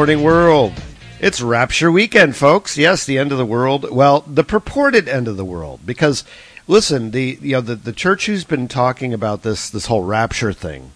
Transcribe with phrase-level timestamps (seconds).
[0.00, 0.72] Morning, world.
[1.20, 2.78] It's Rapture Weekend, folks.
[2.78, 3.90] Yes, the end of the world.
[3.90, 5.80] Well, the purported end of the world.
[5.84, 6.24] Because,
[6.66, 10.54] listen, the you know the, the church who's been talking about this this whole rapture
[10.54, 10.92] thing,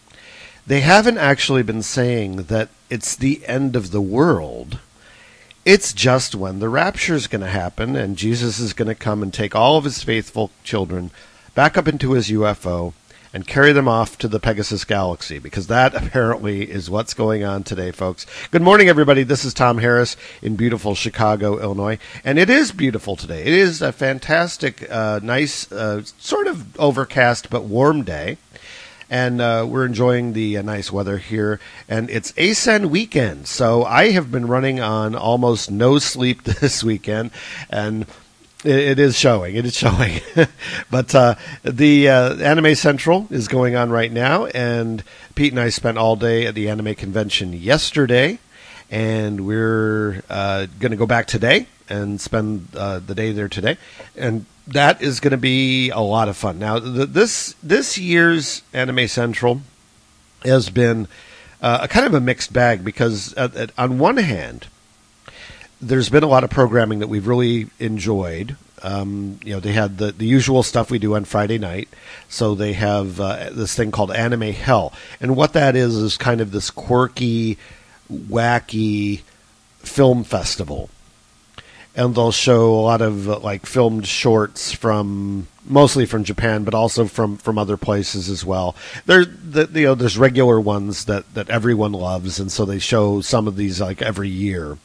[0.66, 4.78] they haven't actually been saying that it's the end of the world.
[5.66, 9.22] It's just when the rapture is going to happen, and Jesus is going to come
[9.22, 11.10] and take all of his faithful children
[11.54, 12.94] back up into his UFO
[13.34, 17.64] and carry them off to the Pegasus galaxy because that apparently is what's going on
[17.64, 18.26] today, folks.
[18.52, 19.24] Good morning, everybody.
[19.24, 23.42] This is Tom Harris in beautiful Chicago, Illinois, and it is beautiful today.
[23.42, 28.38] It is a fantastic, uh, nice, uh, sort of overcast but warm day.
[29.10, 33.46] And uh, we're enjoying the uh, nice weather here, and it's ACEN weekend.
[33.46, 37.30] So I have been running on almost no sleep this weekend,
[37.68, 38.06] and
[38.64, 39.56] it, it is showing.
[39.56, 40.20] It is showing.
[40.90, 45.02] but uh, the uh, Anime Central is going on right now, and
[45.34, 48.38] Pete and I spent all day at the anime convention yesterday,
[48.90, 53.76] and we're uh, going to go back today and spend uh, the day there today,
[54.16, 56.58] and that is going to be a lot of fun.
[56.58, 59.60] Now, this this year's Anime Central
[60.44, 61.08] has been
[61.60, 64.66] uh, a kind of a mixed bag because, at, at, on one hand,
[65.80, 68.56] there's been a lot of programming that we've really enjoyed.
[68.82, 71.88] Um, you know, they had the, the usual stuff we do on Friday night.
[72.28, 74.92] So they have uh, this thing called Anime Hell.
[75.20, 77.58] And what that is, is kind of this quirky,
[78.12, 79.22] wacky
[79.78, 80.90] film festival.
[81.96, 86.74] And they'll show a lot of uh, like filmed shorts from mostly from Japan, but
[86.74, 88.74] also from, from other places as well.
[89.06, 93.20] There, the, you know, there's regular ones that, that everyone loves, and so they show
[93.20, 94.76] some of these like every year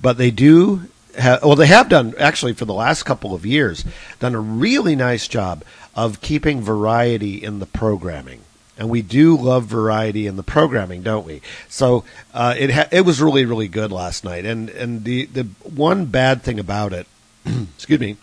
[0.00, 3.84] but they do have, well, they have done actually for the last couple of years
[4.18, 5.64] done a really nice job
[5.94, 8.40] of keeping variety in the programming.
[8.78, 11.40] And we do love variety in the programming, don't we?
[11.66, 12.04] So
[12.34, 14.44] uh, it ha- it was really really good last night.
[14.44, 17.06] And and the the one bad thing about it,
[17.46, 18.18] excuse me,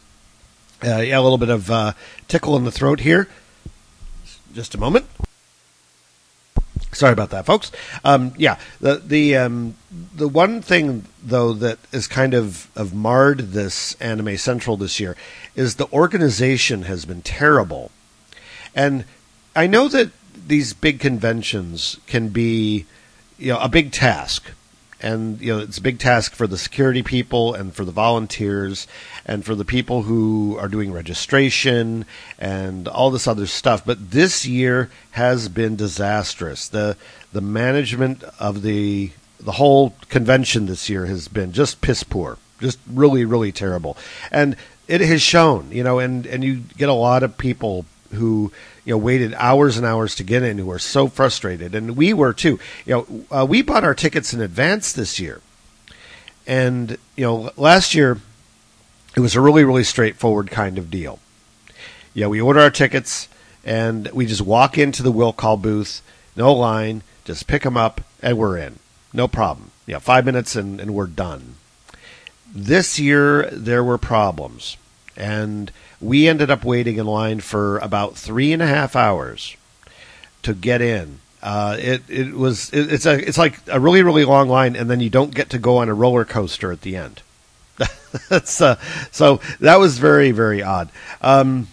[0.86, 1.94] uh, yeah, a little bit of uh,
[2.28, 3.28] tickle in the throat here.
[4.54, 5.08] Just a moment.
[6.94, 7.72] Sorry about that, folks.
[8.04, 9.76] Um, yeah, the the um,
[10.16, 15.16] the one thing though that is kind of of marred this Anime Central this year
[15.56, 17.92] is the organization has been terrible,
[18.76, 19.06] and
[19.56, 20.12] I know that
[20.48, 22.86] these big conventions can be
[23.38, 24.52] you know a big task
[25.04, 28.88] and you know it's a big task for the security people and for the volunteers
[29.26, 32.06] and for the people who are doing registration
[32.40, 33.86] and all this other stuff.
[33.86, 36.68] But this year has been disastrous.
[36.68, 36.98] The
[37.32, 42.80] the management of the the whole convention this year has been just piss poor just
[42.90, 43.98] really really terrible.
[44.32, 44.56] And
[44.88, 48.52] it has shown you know and and you get a lot of people who
[48.86, 51.76] you know waited hours and hours to get in who are so frustrated.
[51.76, 52.60] And we were too.
[52.86, 55.42] You know uh, we bought our tickets in advance this year.
[56.46, 58.20] And you know last year
[59.16, 61.20] it was a really really straightforward kind of deal.
[62.14, 63.30] Yeah we order our tickets
[63.64, 66.02] and we just walk into the will call booth
[66.36, 68.80] no line just pick them up and we're in.
[69.14, 69.72] No problem.
[69.86, 71.56] Yeah five minutes and, and we're done.
[72.54, 74.78] This year there were problems.
[75.16, 75.72] And
[76.04, 79.56] we ended up waiting in line for about three and a half hours
[80.44, 81.20] to get in.
[81.42, 84.90] Uh, it it was it, it's a it's like a really really long line, and
[84.90, 87.22] then you don't get to go on a roller coaster at the end.
[88.30, 88.80] That's uh,
[89.12, 90.90] so that was very very odd.
[91.22, 91.68] Um,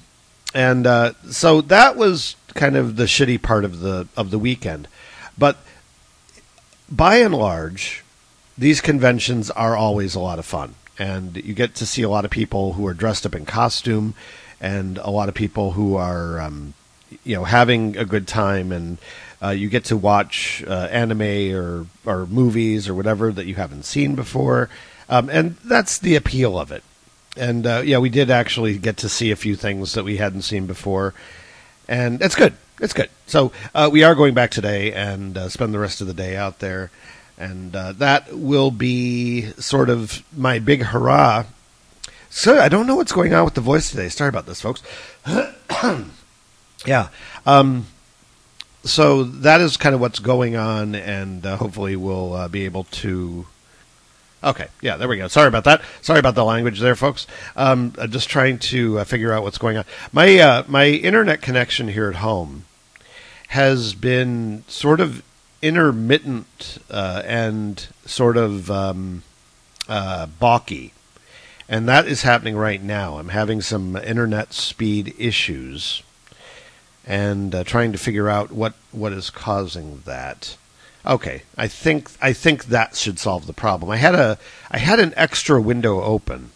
[0.55, 4.89] and uh, so that was kind of the shitty part of the of the weekend.
[5.39, 5.59] But
[6.91, 8.03] by and large,
[8.59, 12.27] these conventions are always a lot of fun and you get to see a lot
[12.27, 14.13] of people who are dressed up in costume,
[14.61, 16.75] and a lot of people who are, um,
[17.25, 18.99] you know, having a good time, and
[19.43, 23.85] uh, you get to watch uh, anime or or movies or whatever that you haven't
[23.85, 24.69] seen before,
[25.09, 26.85] um, and that's the appeal of it.
[27.35, 30.43] And uh, yeah, we did actually get to see a few things that we hadn't
[30.43, 31.15] seen before,
[31.89, 32.53] and it's good.
[32.79, 33.09] It's good.
[33.27, 36.37] So uh, we are going back today and uh, spend the rest of the day
[36.37, 36.91] out there
[37.41, 41.45] and uh, that will be sort of my big hurrah.
[42.29, 44.09] So I don't know what's going on with the voice today.
[44.09, 44.83] Sorry about this, folks.
[46.87, 47.09] yeah.
[47.47, 47.87] Um,
[48.85, 52.85] so that is kind of what's going on, and uh, hopefully we'll uh, be able
[52.85, 53.47] to.
[54.43, 55.29] Okay, yeah, there we go.
[55.29, 55.83] Sorry about that.
[56.01, 57.27] Sorry about the language there, folks.
[57.57, 59.85] Um, I'm just trying to uh, figure out what's going on.
[60.13, 62.65] My uh, my internet connection here at home
[63.49, 65.23] has been sort of
[65.63, 69.23] intermittent uh, and sort of um,
[69.89, 70.93] uh, balky.
[71.69, 73.19] And that is happening right now.
[73.19, 76.03] I'm having some internet speed issues
[77.07, 80.57] and uh, trying to figure out what, what is causing that.
[81.07, 83.91] Okay, I think I think that should solve the problem.
[83.91, 84.39] I had a
[84.71, 86.51] I had an extra window open,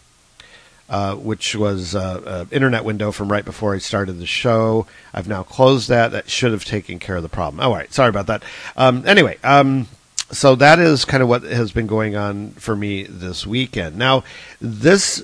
[0.89, 4.85] uh, which was uh, an internet window from right before I started the show.
[5.13, 6.11] I've now closed that.
[6.11, 7.59] That should have taken care of the problem.
[7.59, 8.43] Oh, all right, sorry about that.
[8.77, 9.87] Um, anyway, um,
[10.31, 13.95] so that is kind of what has been going on for me this weekend.
[13.97, 14.23] Now,
[14.59, 15.23] this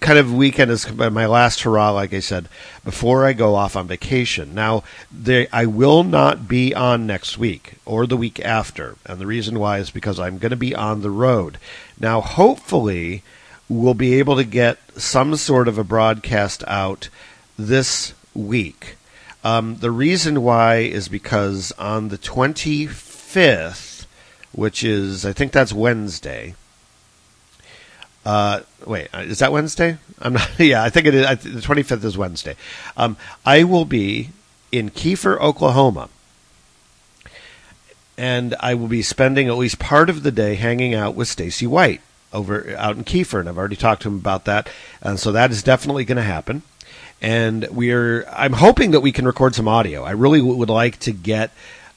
[0.00, 2.48] kind of weekend is my last hurrah, like I said,
[2.84, 4.54] before I go off on vacation.
[4.54, 9.26] Now, they, I will not be on next week or the week after, and the
[9.26, 11.58] reason why is because I'm going to be on the road.
[11.98, 13.22] Now, hopefully,
[13.70, 17.08] we'll be able to get some sort of a broadcast out
[17.56, 18.96] this week.
[19.44, 24.06] Um, the reason why is because on the 25th,
[24.52, 26.56] which is, I think that's Wednesday,
[28.26, 29.96] uh, wait, uh, is that Wednesday?
[30.18, 30.50] I'm not.
[30.58, 31.24] Yeah, I think it is.
[31.24, 32.56] I th- the 25th is Wednesday.
[32.96, 34.30] Um, I will be
[34.72, 36.10] in Kiefer, Oklahoma,
[38.18, 41.66] and I will be spending at least part of the day hanging out with Stacy
[41.66, 42.02] White
[42.32, 44.68] over out in Kiefer, and I've already talked to him about that,
[45.02, 46.62] and so that is definitely going to happen.
[47.22, 48.26] And we're.
[48.30, 50.04] I'm hoping that we can record some audio.
[50.04, 51.50] I really would like to get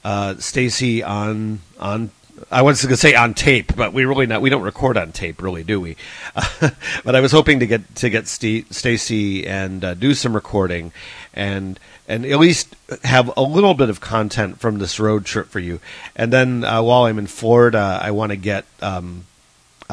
[0.03, 2.11] uh, Stacy on on
[2.51, 4.41] I was going to say on tape, but we really not.
[4.41, 5.95] We don't record on tape, really, do we?
[7.03, 10.91] But I was hoping to get to get Stacy and uh, do some recording,
[11.33, 15.59] and and at least have a little bit of content from this road trip for
[15.59, 15.79] you.
[16.15, 18.65] And then uh, while I'm in Florida, I want to get.
[18.81, 19.25] Um,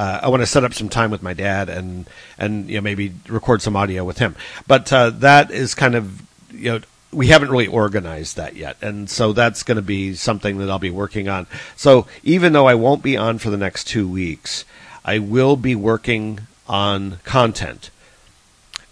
[0.00, 2.08] uh, I want to set up some time with my dad and
[2.38, 4.35] and you know maybe record some audio with him.
[4.67, 6.81] But uh, that is kind of you know
[7.12, 8.79] we haven't really organized that yet.
[8.81, 11.47] And so that's going to be something that I'll be working on.
[11.76, 14.64] So even though I won't be on for the next two weeks,
[15.05, 17.91] I will be working on content.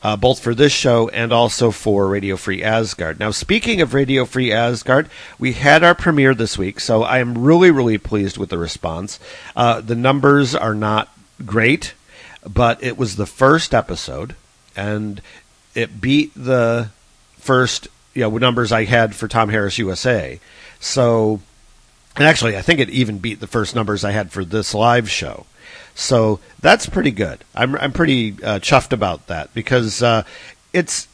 [0.00, 3.18] Uh, both for this show and also for Radio Free Asgard.
[3.18, 5.10] Now, speaking of Radio Free Asgard,
[5.40, 9.18] we had our premiere this week, so I am really, really pleased with the response.
[9.56, 11.08] Uh, the numbers are not
[11.44, 11.94] great,
[12.48, 14.36] but it was the first episode,
[14.76, 15.20] and
[15.74, 16.90] it beat the
[17.38, 20.40] first you know numbers I had for Tom Harris USA.
[20.80, 21.40] So,
[22.16, 25.10] and actually, I think it even beat the first numbers I had for this live
[25.10, 25.46] show.
[25.98, 27.42] So that's pretty good.
[27.56, 30.22] I'm I'm pretty uh, chuffed about that because uh,
[30.72, 31.08] it's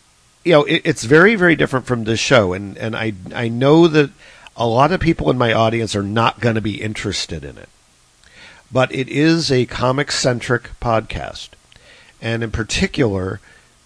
[0.45, 3.89] you know it, it's very very different from this show, and and I I know
[3.89, 4.11] that
[4.59, 7.71] a lot of people in my audience are not going to be interested in it,
[8.71, 11.49] but it is a comic centric podcast,
[12.21, 13.41] and in particular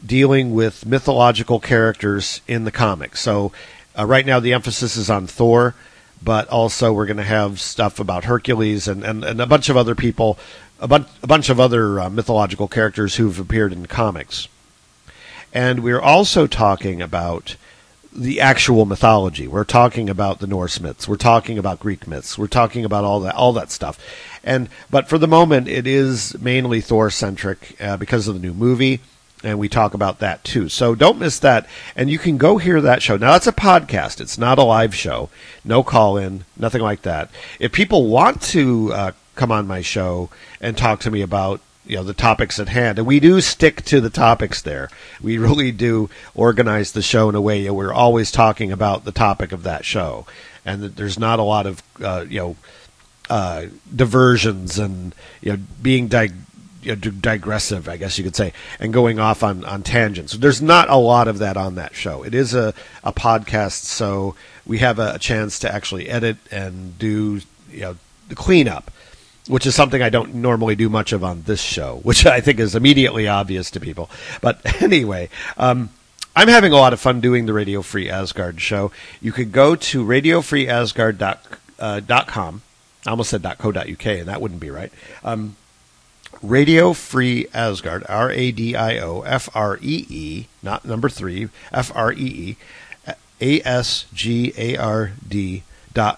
[0.05, 3.21] dealing with mythological characters in the comics.
[3.21, 3.53] So
[3.97, 5.77] uh, right now the emphasis is on Thor,
[6.21, 9.77] but also we're going to have stuff about Hercules and, and, and a bunch of
[9.77, 10.39] other people,
[10.81, 14.49] a, a bunch of other uh, mythological characters who've appeared in comics.
[15.53, 17.57] And we're also talking about
[18.13, 19.47] the actual mythology.
[19.47, 21.07] We're talking about the Norse myths.
[21.07, 22.37] We're talking about Greek myths.
[22.37, 23.99] We're talking about all that all that stuff.
[24.43, 28.55] And but for the moment, it is mainly Thor centric uh, because of the new
[28.55, 29.01] movie
[29.45, 30.69] and we talk about that too.
[30.69, 31.67] So don't miss that.
[31.95, 33.17] And you can go hear that show.
[33.17, 35.31] Now, it's a podcast, it's not a live show,
[35.65, 37.31] no call in, nothing like that.
[37.61, 40.29] If people want to uh, come on my show
[40.61, 43.83] and talk to me about you know the topics at hand and we do stick
[43.83, 44.91] to the topics there
[45.23, 49.13] we really do organize the show in a way that we're always talking about the
[49.13, 50.27] topic of that show
[50.65, 52.57] and there's not a lot of uh, you know
[53.31, 56.35] uh, diversions and you know being dig-
[56.83, 60.33] you know, digressive, I guess you could say, and going off on, on tangents.
[60.35, 62.23] There's not a lot of that on that show.
[62.23, 66.99] It is a, a podcast, so we have a, a chance to actually edit and
[66.99, 67.41] do
[67.71, 67.97] you know
[68.29, 68.91] the cleanup,
[69.49, 72.61] which is something I don't normally do much of on this show, which I think
[72.61, 74.11] is immediately obvious to people.
[74.41, 75.91] But anyway, um,
[76.37, 78.93] I'm having a lot of fun doing the Radio Free Asgard show.
[79.21, 81.53] You could go to radiofreeasgard.com.
[81.81, 82.01] Uh,
[83.07, 84.93] I almost said .co.uk, and that wouldn't be right.
[85.25, 85.57] Um,
[86.43, 91.49] Radio Free Asgard, R A D I O F R E E, not number three,
[91.73, 92.57] F R E E,
[93.41, 95.65] A S G A R D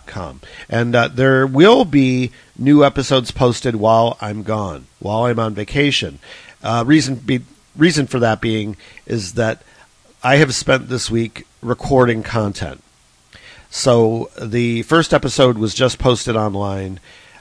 [0.06, 0.40] com.
[0.68, 6.18] And uh, there will be new episodes posted while I'm gone, while I'm on vacation.
[6.62, 7.40] Uh, reason be,
[7.76, 9.62] reason for that being is that
[10.22, 12.82] I have spent this week recording content.
[13.70, 17.00] So the first episode was just posted online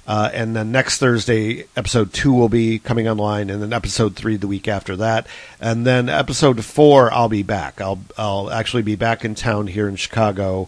[0.10, 4.38] uh, and then next Thursday, episode two will be coming online, and then episode three
[4.38, 5.28] the week after that,
[5.62, 7.80] and then episode four I'll be back.
[7.80, 10.68] I'll I'll actually be back in town here in Chicago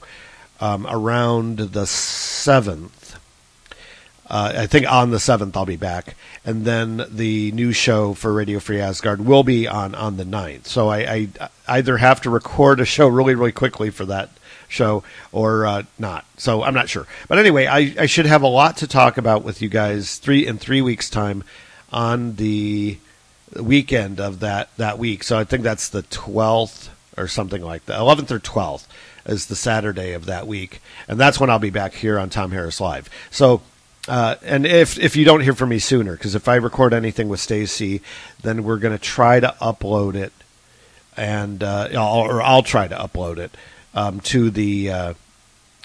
[0.62, 3.20] um, around the seventh.
[4.30, 6.16] Uh, I think on the seventh I'll be back,
[6.46, 10.68] and then the new show for Radio Free Asgard will be on on the 9th.
[10.68, 14.30] So I, I either have to record a show really really quickly for that
[14.70, 15.04] show
[15.34, 16.26] or uh, not.
[16.38, 17.06] So I'm not sure.
[17.28, 20.48] But anyway, I, I should have a lot to talk about with you guys three
[20.48, 21.44] in three weeks' time
[21.92, 22.98] on the
[23.60, 25.24] weekend of that that week.
[25.24, 26.88] So I think that's the 12th
[27.18, 28.00] or something like that.
[28.00, 28.86] 11th or 12th
[29.26, 32.52] is the Saturday of that week, and that's when I'll be back here on Tom
[32.52, 33.10] Harris Live.
[33.30, 33.62] So.
[34.08, 37.30] Uh, and if if you don't hear from me sooner, because if I record anything
[37.30, 38.02] with Stacy,
[38.42, 40.34] then we're going to try to upload it,
[41.16, 43.52] and uh, I'll, or I'll try to upload it
[43.94, 45.14] um, to the uh,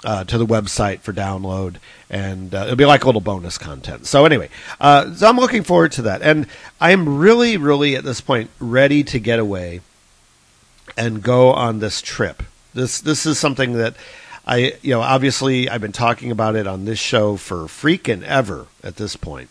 [0.04, 1.76] uh, to the website for download,
[2.08, 4.06] and uh, it'll be like a little bonus content.
[4.06, 4.48] So anyway,
[4.80, 6.46] uh, so I'm looking forward to that, and
[6.80, 9.80] I'm really, really at this point ready to get away
[10.96, 12.42] and go on this trip.
[12.76, 13.96] This this is something that
[14.46, 18.66] I you know obviously I've been talking about it on this show for freaking ever
[18.84, 19.48] at this point.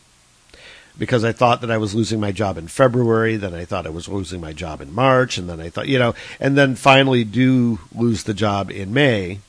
[0.98, 3.90] Because I thought that I was losing my job in February, then I thought I
[3.90, 7.26] was losing my job in March, and then I thought, you know, and then finally
[7.26, 9.40] do lose the job in May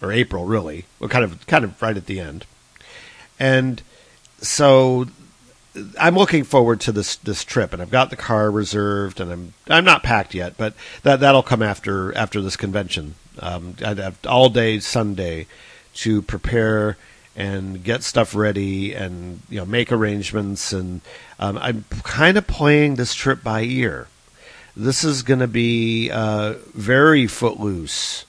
[0.00, 2.46] or April, really, well, kind of, kind of right at the end,
[3.40, 3.82] and
[4.40, 5.06] so
[5.98, 9.54] I'm looking forward to this this trip, and I've got the car reserved, and I'm
[9.68, 13.14] I'm not packed yet, but that that'll come after after this convention.
[13.40, 15.46] Um, I'd have all day Sunday
[15.96, 16.96] to prepare
[17.36, 21.00] and get stuff ready, and you know make arrangements, and
[21.38, 24.08] um, I'm kind of playing this trip by ear.
[24.76, 28.24] This is going to be uh, very footloose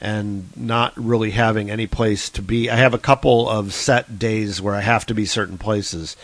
[0.00, 2.68] and not really having any place to be.
[2.68, 6.16] I have a couple of set days where I have to be certain places,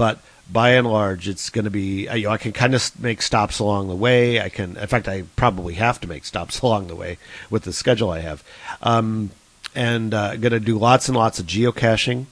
[0.00, 0.18] but
[0.50, 2.08] by and large, it's going to be.
[2.08, 4.40] You know, I can kind of make stops along the way.
[4.40, 7.18] I can, in fact, I probably have to make stops along the way
[7.50, 8.42] with the schedule I have.
[8.80, 9.28] Um,
[9.74, 12.24] and uh, going to do lots and lots of geocaching.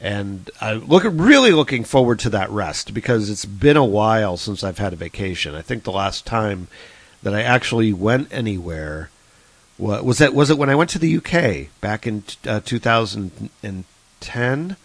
[0.00, 4.64] And I look really looking forward to that rest because it's been a while since
[4.64, 5.54] I've had a vacation.
[5.54, 6.68] I think the last time
[7.22, 9.10] that I actually went anywhere
[9.76, 14.76] was that was it when I went to the UK back in uh, 2010?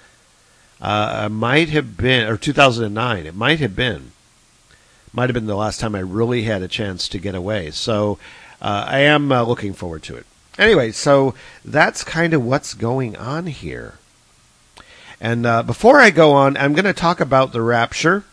[0.81, 3.25] Uh, might have been or 2009.
[3.25, 4.11] It might have been.
[5.13, 7.71] Might have been the last time I really had a chance to get away.
[7.71, 8.17] So
[8.61, 10.25] uh, I am uh, looking forward to it.
[10.57, 11.33] Anyway, so
[11.63, 13.95] that's kind of what's going on here.
[15.19, 18.23] And uh, before I go on, I'm going to talk about the rapture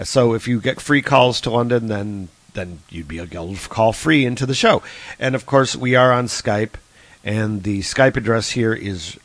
[0.01, 3.93] So if you get free calls to London, then then you'd be able to call
[3.93, 4.81] free into the show.
[5.19, 6.73] And of course, we are on Skype,
[7.23, 9.19] and the Skype address here is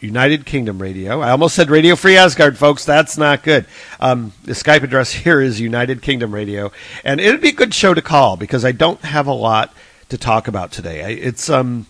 [0.00, 1.20] United Kingdom Radio.
[1.20, 2.84] I almost said Radio Free Asgard, folks.
[2.84, 3.66] That's not good.
[4.00, 6.72] Um, the Skype address here is United Kingdom Radio,
[7.04, 9.74] and it'd be a good show to call because I don't have a lot
[10.08, 11.04] to talk about today.
[11.04, 11.86] I, it's um,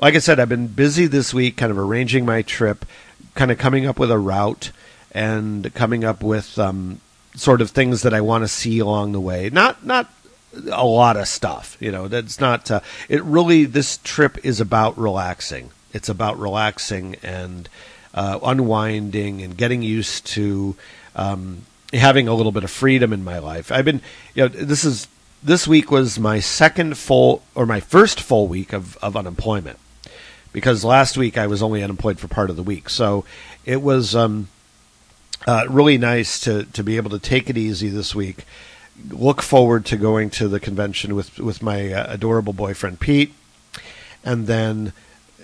[0.00, 2.86] like I said, I've been busy this week, kind of arranging my trip,
[3.34, 4.72] kind of coming up with a route,
[5.12, 7.00] and coming up with um,
[7.36, 9.50] sort of things that I want to see along the way.
[9.50, 10.10] Not not
[10.72, 12.08] a lot of stuff, you know.
[12.08, 12.70] That's not.
[12.70, 13.66] Uh, it really.
[13.66, 17.68] This trip is about relaxing it's about relaxing and
[18.12, 20.76] uh, unwinding and getting used to
[21.16, 23.72] um, having a little bit of freedom in my life.
[23.72, 24.02] I've been,
[24.34, 25.08] you know, this is
[25.42, 29.78] this week was my second full or my first full week of, of unemployment
[30.52, 32.88] because last week I was only unemployed for part of the week.
[32.88, 33.24] So
[33.66, 34.48] it was um,
[35.46, 38.44] uh, really nice to to be able to take it easy this week.
[39.10, 43.34] Look forward to going to the convention with with my uh, adorable boyfriend Pete,
[44.24, 44.92] and then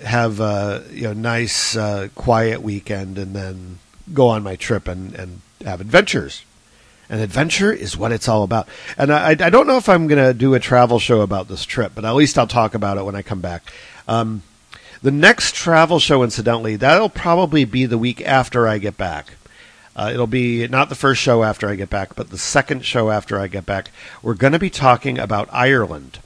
[0.03, 3.79] have a you know nice uh, quiet weekend and then
[4.13, 6.45] go on my trip and, and have adventures.
[7.09, 8.69] And adventure is what it's all about.
[8.97, 11.65] And I, I don't know if I'm going to do a travel show about this
[11.65, 13.73] trip, but at least I'll talk about it when I come back.
[14.07, 14.43] Um,
[15.03, 19.35] the next travel show, incidentally, that'll probably be the week after I get back.
[19.97, 23.11] Uh, it'll be not the first show after I get back, but the second show
[23.11, 23.91] after I get back.
[24.23, 26.21] We're going to be talking about Ireland.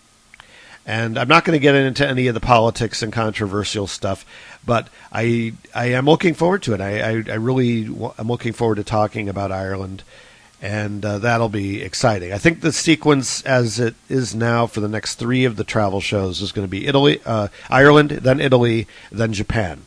[0.87, 4.27] And I'm not going to get into any of the politics and controversial stuff,
[4.67, 6.81] but I I am looking forward to it.
[6.81, 10.03] I I, I really am looking forward to talking about Ireland,
[10.61, 12.35] and uh, that'll be exciting.
[12.35, 16.03] I think the sequence as it is now for the next three of the travel
[16.03, 19.83] shows is going to be Italy, uh, Ireland, then Italy, then Japan.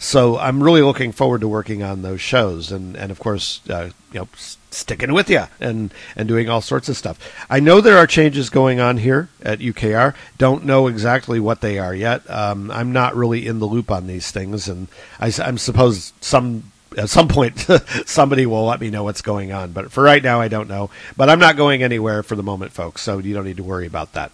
[0.00, 3.90] So I'm really looking forward to working on those shows, and and of course, uh,
[4.12, 4.28] you know,
[4.74, 7.18] sticking with you and and doing all sorts of stuff.
[7.48, 10.14] I know there are changes going on here at UKR.
[10.38, 12.28] Don't know exactly what they are yet.
[12.30, 14.88] Um, I'm not really in the loop on these things, and
[15.20, 17.58] I, am suppose some at some point
[18.06, 19.72] somebody will let me know what's going on.
[19.72, 20.90] But for right now, I don't know.
[21.16, 23.02] But I'm not going anywhere for the moment, folks.
[23.02, 24.32] So you don't need to worry about that.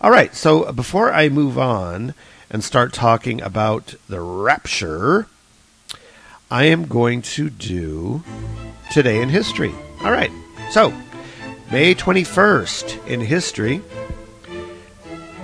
[0.00, 0.34] All right.
[0.34, 2.14] So before I move on
[2.50, 5.26] and start talking about the rapture,
[6.50, 8.22] I am going to do
[8.90, 9.74] today in history.
[10.02, 10.30] All right.
[10.70, 10.92] So
[11.70, 13.82] May 21st in history.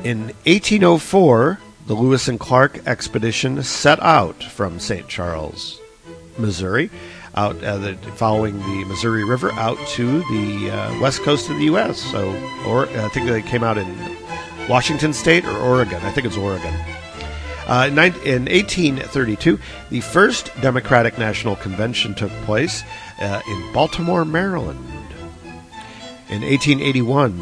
[0.02, 5.06] In 1804, the Lewis and Clark expedition set out from St.
[5.06, 5.78] Charles,
[6.38, 6.90] Missouri,
[7.34, 11.64] out uh, the, following the Missouri River out to the uh, west coast of the
[11.64, 11.99] U.S.
[11.99, 12.30] So,
[12.66, 14.16] or I think they came out in
[14.68, 16.02] Washington State or Oregon.
[16.02, 16.75] I think it's Oregon.
[17.66, 19.59] Uh, in, in 1832,
[19.90, 22.83] the first Democratic National Convention took place
[23.21, 24.78] uh, in Baltimore, Maryland.
[26.28, 27.40] In 1881,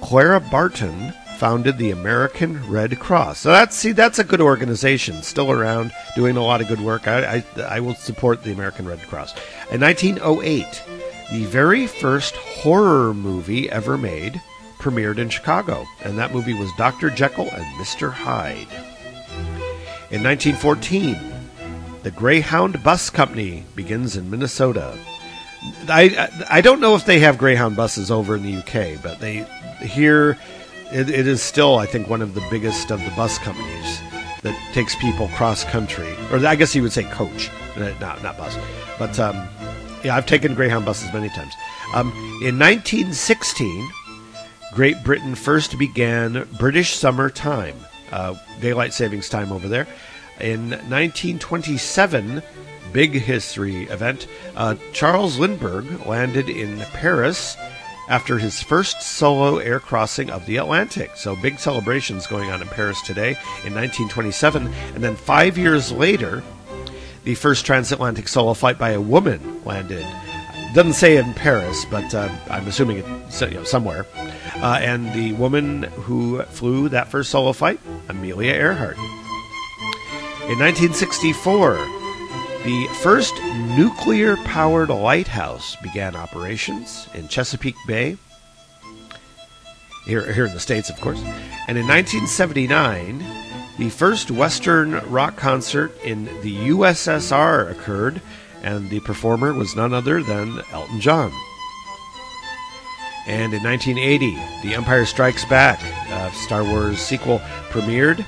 [0.00, 3.38] Clara Barton founded the American Red Cross.
[3.38, 7.08] So that's see, that's a good organization, still around, doing a lot of good work.
[7.08, 9.34] I, I, I will support the American Red Cross.
[9.70, 10.82] In 1908,
[11.30, 14.40] the very first horror movie ever made
[14.80, 17.10] premiered in Chicago, and that movie was Dr.
[17.10, 18.12] Jekyll and Mr.
[18.12, 18.89] Hyde.
[20.10, 21.16] In 1914,
[22.02, 24.96] the Greyhound Bus Company begins in Minnesota.
[25.88, 29.46] I I don't know if they have Greyhound buses over in the UK, but they
[29.80, 30.36] here
[30.92, 34.00] it, it is still, I think, one of the biggest of the bus companies
[34.42, 38.36] that takes people cross country, or I guess you would say coach, uh, not not
[38.36, 38.58] bus,
[38.98, 39.36] but um,
[40.02, 41.54] yeah, I've taken Greyhound buses many times.
[41.94, 42.08] Um,
[42.42, 43.90] in 1916,
[44.74, 47.76] Great Britain first began British Summer Time,
[48.12, 49.86] uh, daylight savings time over there.
[50.40, 52.42] In 1927,
[52.92, 57.56] big history event, uh, Charles Lindbergh landed in Paris
[58.08, 61.12] after his first solo air crossing of the Atlantic.
[61.14, 63.30] So big celebrations going on in Paris today
[63.64, 64.66] in 1927.
[64.94, 66.42] And then five years later,
[67.24, 70.04] the first transatlantic solo flight by a woman landed.
[70.72, 74.06] Doesn't say in Paris, but uh, I'm assuming it's you know, somewhere.
[74.56, 78.96] Uh, and the woman who flew that first solo flight, Amelia Earhart.
[80.48, 81.74] In 1964,
[82.64, 83.34] the first
[83.76, 88.16] nuclear powered lighthouse began operations in Chesapeake Bay,
[90.06, 91.20] here, here in the States, of course.
[91.68, 93.24] And in 1979,
[93.78, 98.20] the first Western rock concert in the USSR occurred,
[98.62, 101.32] and the performer was none other than Elton John.
[103.26, 107.38] And in 1980, The Empire Strikes Back, uh, Star Wars sequel,
[107.70, 108.24] premiered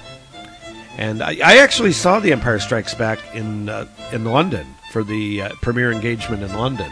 [0.99, 5.43] and I, I, actually saw The Empire Strikes Back in uh, in London for the
[5.43, 6.91] uh, premiere engagement in London,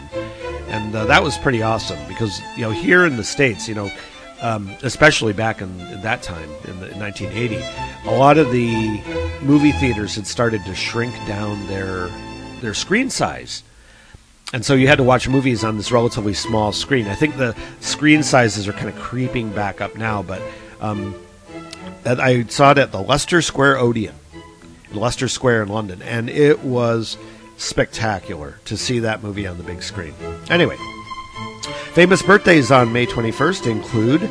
[0.67, 3.91] and uh, that was pretty awesome because you know here in the states, you know,
[4.41, 7.57] um, especially back in, in, that time in, the, in 1980,
[8.09, 9.01] a lot of the
[9.43, 12.09] movie theaters had started to shrink down their
[12.61, 13.63] their screen size.
[14.53, 17.07] And so you had to watch movies on this relatively small screen.
[17.07, 20.41] I think the screen sizes are kind of creeping back up now, but
[20.81, 21.15] um,
[22.05, 24.15] I saw it at the Leicester Square Odeon,
[24.91, 27.17] Leicester Square in London, and it was
[27.57, 30.13] spectacular to see that movie on the big screen.
[30.49, 30.77] Anyway,
[31.93, 34.29] famous birthdays on May 21st include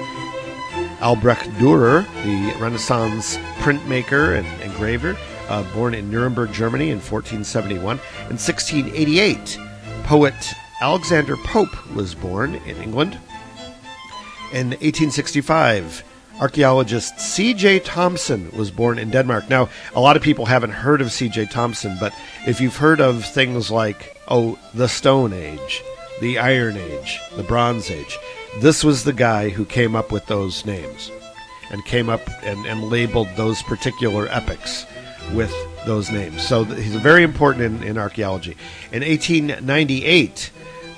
[1.00, 5.16] Albrecht Dürer, the Renaissance printmaker and engraver,
[5.50, 7.96] uh, born in Nuremberg, Germany in 1471.
[7.96, 9.58] In 1688,
[10.04, 13.18] poet Alexander Pope was born in England.
[14.52, 16.04] In 1865,
[16.40, 17.80] archaeologist C.J.
[17.80, 19.50] Thomsen was born in Denmark.
[19.50, 21.46] Now, a lot of people haven't heard of C.J.
[21.46, 22.14] Thomsen, but
[22.46, 25.82] if you've heard of things like, oh, the Stone Age,
[26.20, 28.18] the Iron Age, the Bronze Age,
[28.60, 31.10] this was the guy who came up with those names
[31.72, 34.86] and came up and, and labeled those particular epochs
[35.34, 35.54] with
[35.86, 36.46] those names.
[36.46, 38.56] So he's very important in, in archaeology.
[38.92, 40.50] In 1898,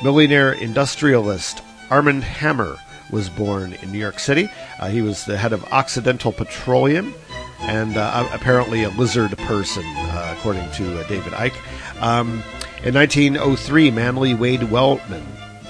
[0.02, 2.78] millionaire industrialist Armand Hammer
[3.10, 4.48] was born in New York City.
[4.80, 7.14] Uh, he was the head of Occidental Petroleum
[7.60, 12.02] and uh, apparently a lizard person, uh, according to uh, David Icke.
[12.02, 12.42] Um,
[12.82, 15.24] in 1903, Manly Wade Wellman.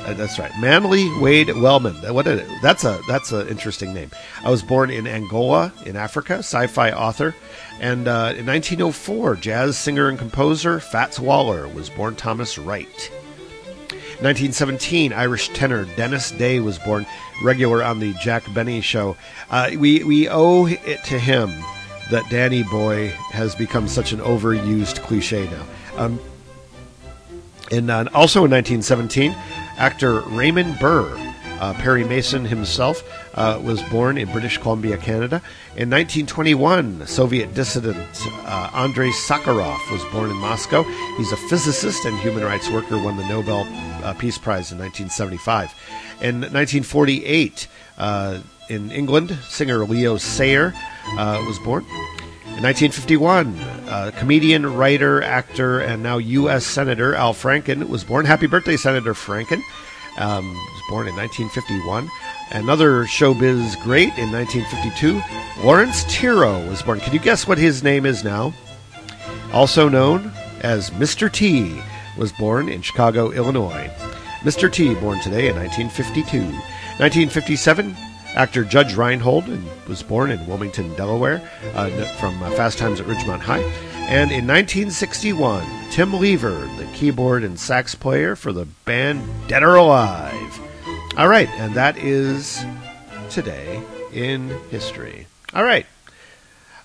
[0.05, 1.95] Uh, that's right, Manly Wade Wellman.
[2.13, 4.11] What a, that's a that's an interesting name.
[4.45, 6.39] I was born in Angola, in Africa.
[6.39, 7.35] Sci-fi author,
[7.81, 12.17] and uh, in 1904, jazz singer and composer Fats Waller was born.
[12.17, 13.11] Thomas Wright.
[14.23, 17.05] 1917, Irish tenor Dennis Day was born,
[17.43, 19.17] regular on the Jack Benny show.
[19.51, 21.51] Uh, we, we owe it to him
[22.13, 25.67] that Danny Boy has become such an overused cliche now.
[25.97, 26.21] Um,
[27.73, 29.33] and uh, also in 1917,
[29.79, 31.19] actor Raymond Burr
[31.63, 33.05] Uh, Perry Mason himself
[33.35, 35.37] uh, was born in British Columbia, Canada.
[35.77, 40.83] In 1921, Soviet dissident uh, Andrei Sakharov was born in Moscow.
[41.19, 43.65] He's a physicist and human rights worker, won the Nobel
[44.03, 45.71] uh, Peace Prize in 1975.
[46.21, 50.75] In 1948, uh, in England, singer Leo Sayer
[51.17, 51.87] was born.
[52.57, 56.65] In 1951, uh, comedian, writer, actor, and now U.S.
[56.65, 58.25] Senator Al Franken was born.
[58.25, 59.61] Happy birthday, Senator Franken.
[60.19, 62.09] Um, was born in 1951.
[62.51, 65.23] Another showbiz great in 1952,
[65.65, 67.01] Laurence Tureaud was born.
[67.01, 68.53] Can you guess what his name is now?
[69.53, 71.33] Also known as Mr.
[71.33, 71.81] T,
[72.19, 73.91] was born in Chicago, Illinois.
[74.41, 74.71] Mr.
[74.71, 76.39] T, born today in 1952.
[77.01, 77.97] 1957,
[78.35, 79.45] Actor Judge Reinhold
[79.89, 81.43] was born in Wilmington, Delaware,
[81.75, 83.63] uh, from uh, Fast Times at Ridgemont High.
[84.09, 89.77] And in 1961, Tim Lever, the keyboard and sax player for the band Dead or
[89.77, 90.61] Alive.
[91.17, 92.65] All right, and that is
[93.31, 95.27] today in history.
[95.55, 95.87] All right.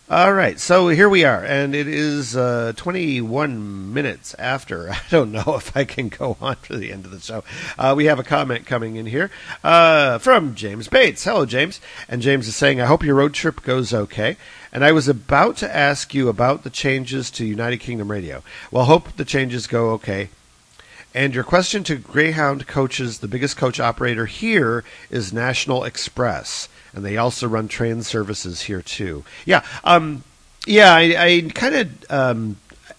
[0.09, 4.89] All right, so here we are, and it is uh, 21 minutes after.
[4.91, 7.43] I don't know if I can go on to the end of the show.
[7.77, 9.29] Uh, we have a comment coming in here
[9.65, 11.25] uh, from James Bates.
[11.25, 11.81] Hello, James.
[12.07, 14.37] And James is saying, I hope your road trip goes okay.
[14.71, 18.43] And I was about to ask you about the changes to United Kingdom Radio.
[18.71, 20.29] Well, hope the changes go okay.
[21.13, 27.05] And your question to Greyhound coaches, the biggest coach operator here is National Express and
[27.05, 29.23] they also run train services here too.
[29.45, 30.23] Yeah, um,
[30.65, 32.57] yeah, I, I kind of, um,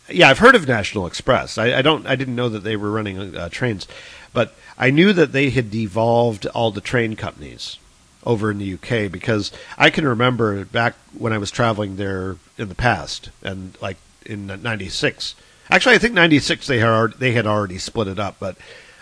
[0.09, 1.59] yeah, I've heard of National Express.
[1.59, 3.87] I, I, don't, I didn't know that they were running uh, trains,
[4.33, 7.79] but I knew that they had devolved all the train companies
[8.25, 12.69] over in the UK because I can remember back when I was traveling there in
[12.69, 15.35] the past and like in '96.
[15.71, 18.57] Actually, I think '96 they had they had already split it up, but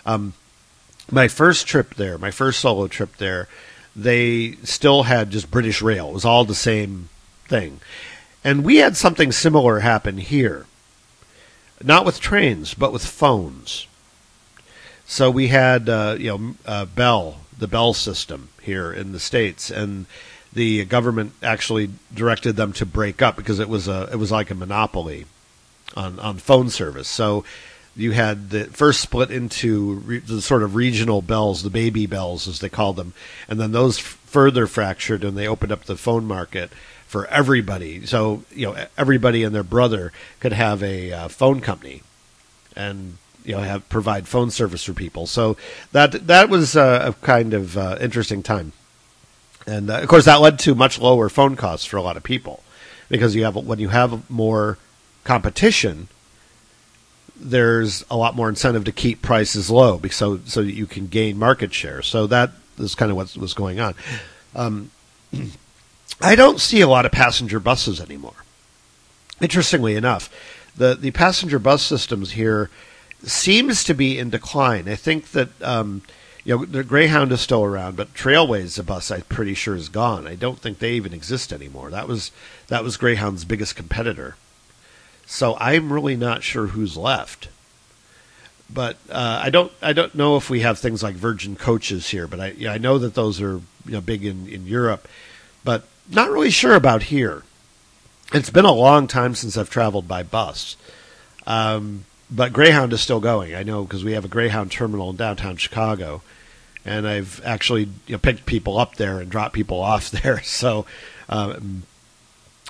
[0.05, 0.35] um,
[1.11, 3.49] my first trip there, my first solo trip there,
[3.97, 6.11] they still had just British Rail.
[6.11, 7.09] It was all the same
[7.49, 7.81] thing.
[8.45, 10.67] And we had something similar happen here.
[11.83, 13.87] Not with trains, but with phones.
[15.07, 19.71] So we had, uh, you know, uh, Bell, the Bell system here in the states,
[19.71, 20.07] and
[20.53, 24.51] the government actually directed them to break up because it was a, it was like
[24.51, 25.27] a monopoly
[25.97, 27.09] on on phone service.
[27.09, 27.45] So
[27.97, 32.47] you had the first split into re- the sort of regional bells, the baby bells
[32.47, 33.15] as they called them,
[33.49, 36.71] and then those f- further fractured and they opened up the phone market
[37.07, 38.05] for everybody.
[38.05, 42.03] So you know everybody and their brother could have a uh, phone company,
[42.77, 45.27] and you know have provide phone service for people.
[45.27, 45.57] So
[45.93, 48.73] that that was uh, a kind of uh, interesting time,
[49.67, 52.23] and uh, of course that led to much lower phone costs for a lot of
[52.23, 52.63] people
[53.09, 54.77] because you have when you have more
[55.25, 56.09] competition
[57.39, 61.39] there's a lot more incentive to keep prices low so so that you can gain
[61.39, 62.03] market share.
[62.03, 63.95] So that is kind of what was going on.
[64.55, 64.91] Um,
[66.21, 68.45] I don't see a lot of passenger buses anymore.
[69.41, 70.31] Interestingly enough,
[70.77, 72.71] the the passenger bus systems here
[73.23, 74.89] seems to be in decline.
[74.89, 76.03] I think that um,
[76.45, 79.89] you know the Greyhound is still around, but Trailways, the bus, I'm pretty sure is
[79.89, 80.27] gone.
[80.27, 81.91] I don't think they even exist anymore.
[81.91, 82.31] That was
[82.69, 84.37] that was Greyhound's biggest competitor.
[85.27, 87.49] So I'm really not sure who's left.
[88.73, 92.27] But uh, I don't I don't know if we have things like Virgin coaches here,
[92.27, 95.07] but I yeah, I know that those are you know, big in, in Europe,
[95.65, 97.43] but not really sure about here.
[98.33, 100.77] It's been a long time since I've traveled by bus.
[101.47, 103.55] Um, but Greyhound is still going.
[103.55, 106.23] I know because we have a Greyhound terminal in downtown Chicago,
[106.85, 110.43] and I've actually you know, picked people up there and dropped people off there.
[110.43, 110.87] So
[111.29, 111.85] um,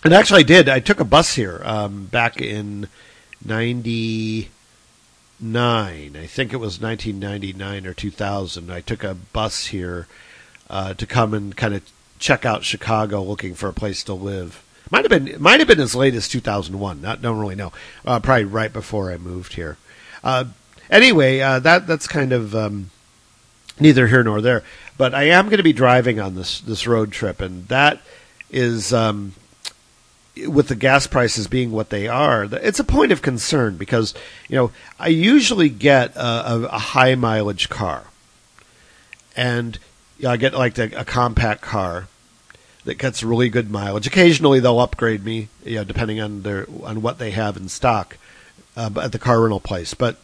[0.05, 0.69] and actually, I did.
[0.69, 2.89] I took a bus here um, back in
[3.45, 4.51] '99.
[6.17, 8.71] I think it was 1999 or 2000.
[8.71, 10.07] I took a bus here
[10.69, 11.83] uh, to come and kind of
[12.19, 14.63] check out Chicago, looking for a place to live.
[14.91, 17.01] Might have been might have been as late as 2001.
[17.01, 17.73] Not don't really know.
[18.05, 19.79] Uh, probably right before I moved here.
[20.23, 20.45] Uh,
[20.91, 22.91] anyway, uh, that that's kind of um,
[23.81, 24.63] neither here nor there.
[24.97, 28.01] But I am going to be driving on this this road trip, and that
[28.51, 29.35] is um,
[30.49, 34.15] with the gas prices being what they are, it's a point of concern because
[34.49, 38.05] you know I usually get a, a, high mileage car,
[39.35, 39.79] and
[40.19, 42.09] you know, I get like a, a, compact car
[42.85, 44.07] that gets really good mileage.
[44.07, 48.19] Occasionally they'll upgrade me, you know, depending on their on what they have in stock
[48.77, 50.19] uh, at the car rental place, but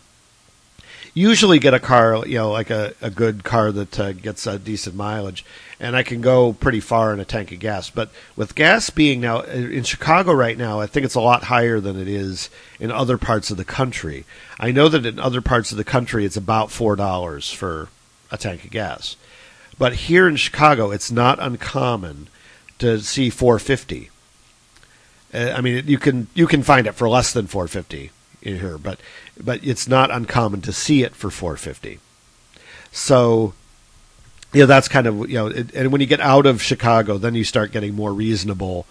[1.15, 4.59] usually get a car, you know, like a, a good car that uh, gets a
[4.59, 5.45] decent mileage,
[5.83, 7.91] and I can go pretty far in a tank of gas.
[7.91, 11.45] But with gas being now uh, in Chicago right now, I think it's a lot
[11.45, 14.25] higher than it is in other parts of the country.
[14.61, 17.89] I know that in other parts of the country, it's about four dollars for
[18.31, 19.17] a tank of gas.
[19.77, 22.29] But here in Chicago, it's not uncommon
[22.79, 24.09] to see 450.
[25.35, 28.79] Uh, I mean, you can you can find it for less than 450 in here,
[28.79, 29.01] but
[29.37, 31.99] but it's not uncommon to see it for 450.
[32.93, 33.55] So,
[34.53, 37.19] you know, that's kind of you know, it, and when you get out of Chicago,
[37.19, 38.87] then you start getting more reasonable,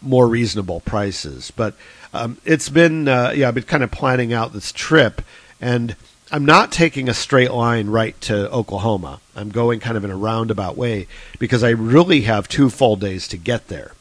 [0.00, 1.52] more reasonable prices.
[1.54, 1.74] But
[2.12, 5.22] um, it's been uh, yeah, I've been kind of planning out this trip,
[5.60, 5.94] and
[6.30, 9.20] I'm not taking a straight line right to Oklahoma.
[9.36, 11.06] I'm going kind of in a roundabout way
[11.38, 13.92] because I really have two full days to get there.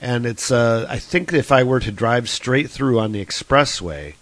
[0.00, 4.08] And it's uh, I think if I were to drive straight through on the expressway,
[4.08, 4.14] it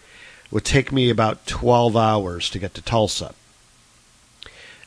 [0.51, 3.35] would take me about 12 hours to get to Tulsa.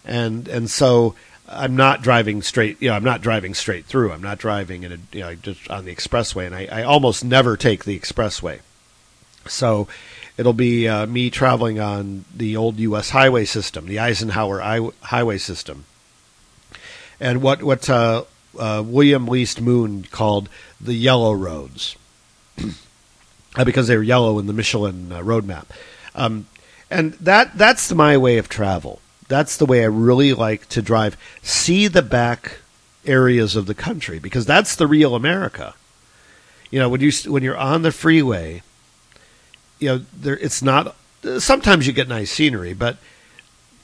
[0.06, 1.16] And and so
[1.48, 2.82] I'm not driving straight.
[2.82, 4.12] You know, I'm not driving straight through.
[4.12, 7.24] I'm not driving in a you know just on the expressway, and I, I almost
[7.24, 8.60] never take the expressway.
[9.48, 9.88] So
[10.38, 13.12] it'll be uh, me traveling on the old U.S.
[13.12, 15.86] highway system, the Eisenhower I- highway system,
[17.20, 18.24] and what what uh,
[18.58, 20.50] uh, William Least Moon called
[20.82, 21.96] the yellow roads,
[23.66, 25.72] because they were yellow in the Michelin uh, road map.
[26.16, 26.48] Um,
[26.90, 31.18] and that that's my way of travel that's the way I really like to drive.
[31.42, 32.60] See the back
[33.06, 35.76] areas of the country because that's the real America.
[36.72, 38.64] You know, when you when you're on the freeway,
[39.80, 40.96] you know, there it's not.
[41.40, 42.98] Sometimes you get nice scenery, but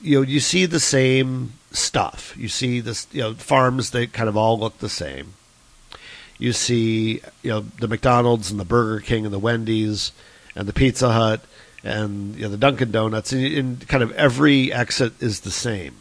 [0.00, 2.34] you know, you see the same stuff.
[2.36, 5.34] You see this, you know, farms that kind of all look the same.
[6.38, 10.12] You see, you know, the McDonald's and the Burger King and the Wendy's
[10.56, 11.44] and the Pizza Hut
[11.84, 15.96] and you know, the Dunkin' Donuts, and, kind of every exit is the same.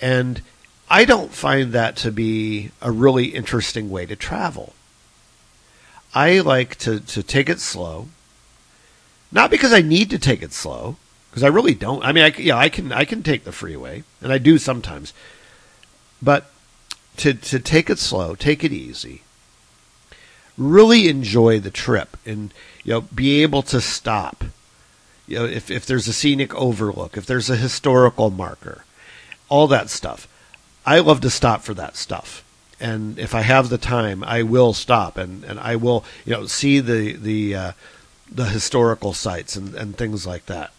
[0.00, 0.42] And
[0.88, 4.74] I don't find that to be a really interesting way to travel.
[6.14, 8.08] I like to, to take it slow,
[9.30, 10.96] not because I need to take it slow,
[11.30, 12.04] because I really don't.
[12.04, 15.12] I mean, I, yeah, I can I can take the freeway, and I do sometimes,
[16.20, 16.50] but
[17.18, 19.22] to to take it slow, take it easy,
[20.58, 22.52] really enjoy the trip, and
[22.84, 24.44] you know, be able to stop.
[25.26, 28.84] You know, if, if there's a scenic overlook, if there's a historical marker,
[29.48, 30.26] all that stuff.
[30.86, 32.42] I love to stop for that stuff.
[32.80, 36.46] And if I have the time, I will stop and, and I will, you know,
[36.46, 37.72] see the the uh,
[38.32, 40.72] the historical sites and, and things like that.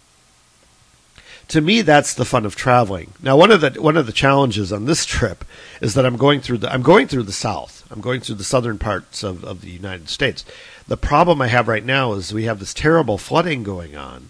[1.50, 3.14] To me, that's the fun of traveling.
[3.22, 5.46] Now, one of the one of the challenges on this trip
[5.82, 7.86] is that I'm going through the I'm going through the South.
[7.92, 10.46] I'm going through the southern parts of, of the United States,
[10.88, 14.30] the problem I have right now is we have this terrible flooding going on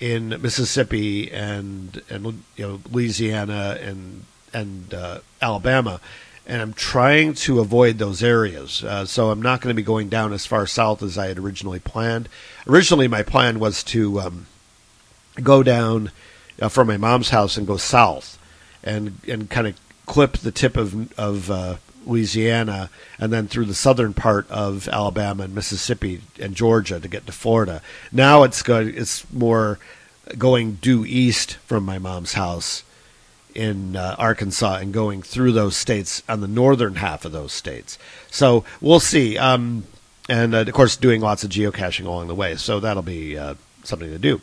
[0.00, 6.00] in Mississippi and and you know Louisiana and and uh, Alabama,
[6.46, 8.82] and I'm trying to avoid those areas.
[8.82, 11.38] Uh, so I'm not going to be going down as far south as I had
[11.38, 12.28] originally planned.
[12.66, 14.46] Originally, my plan was to um,
[15.42, 16.10] go down
[16.60, 18.38] uh, from my mom's house and go south,
[18.82, 21.76] and and kind of clip the tip of of uh,
[22.08, 27.26] Louisiana, and then through the southern part of Alabama and Mississippi and Georgia to get
[27.26, 27.82] to Florida.
[28.10, 28.88] Now it's good.
[28.96, 29.78] It's more
[30.36, 32.82] going due east from my mom's house
[33.54, 37.98] in uh, Arkansas and going through those states on the northern half of those states.
[38.30, 39.38] So we'll see.
[39.38, 39.84] Um,
[40.28, 42.56] and uh, of course, doing lots of geocaching along the way.
[42.56, 44.40] So that'll be uh, something to do.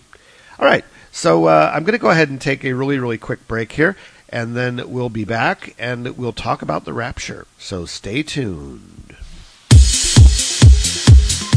[0.60, 0.84] All right.
[1.12, 3.96] So uh, I'm going to go ahead and take a really, really quick break here
[4.30, 7.46] and then we'll be back and we'll talk about the rapture.
[7.58, 8.95] So stay tuned.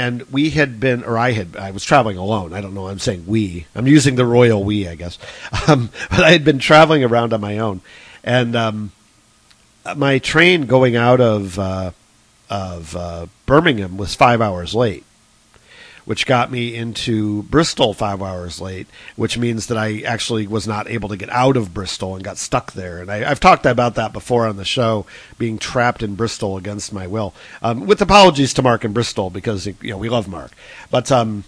[0.00, 2.54] And we had been, or I had, I was traveling alone.
[2.54, 2.88] I don't know.
[2.88, 3.66] I'm saying we.
[3.74, 5.18] I'm using the royal we, I guess.
[5.68, 7.82] Um, but I had been traveling around on my own,
[8.24, 8.92] and um,
[9.94, 11.90] my train going out of uh,
[12.48, 15.04] of uh, Birmingham was five hours late
[16.04, 18.86] which got me into Bristol five hours late,
[19.16, 22.38] which means that I actually was not able to get out of Bristol and got
[22.38, 22.98] stuck there.
[22.98, 25.06] And I, have talked about that before on the show,
[25.38, 27.34] being trapped in Bristol against my will.
[27.62, 30.52] Um, with apologies to Mark in Bristol because you know we love Mark,
[30.90, 31.44] but um,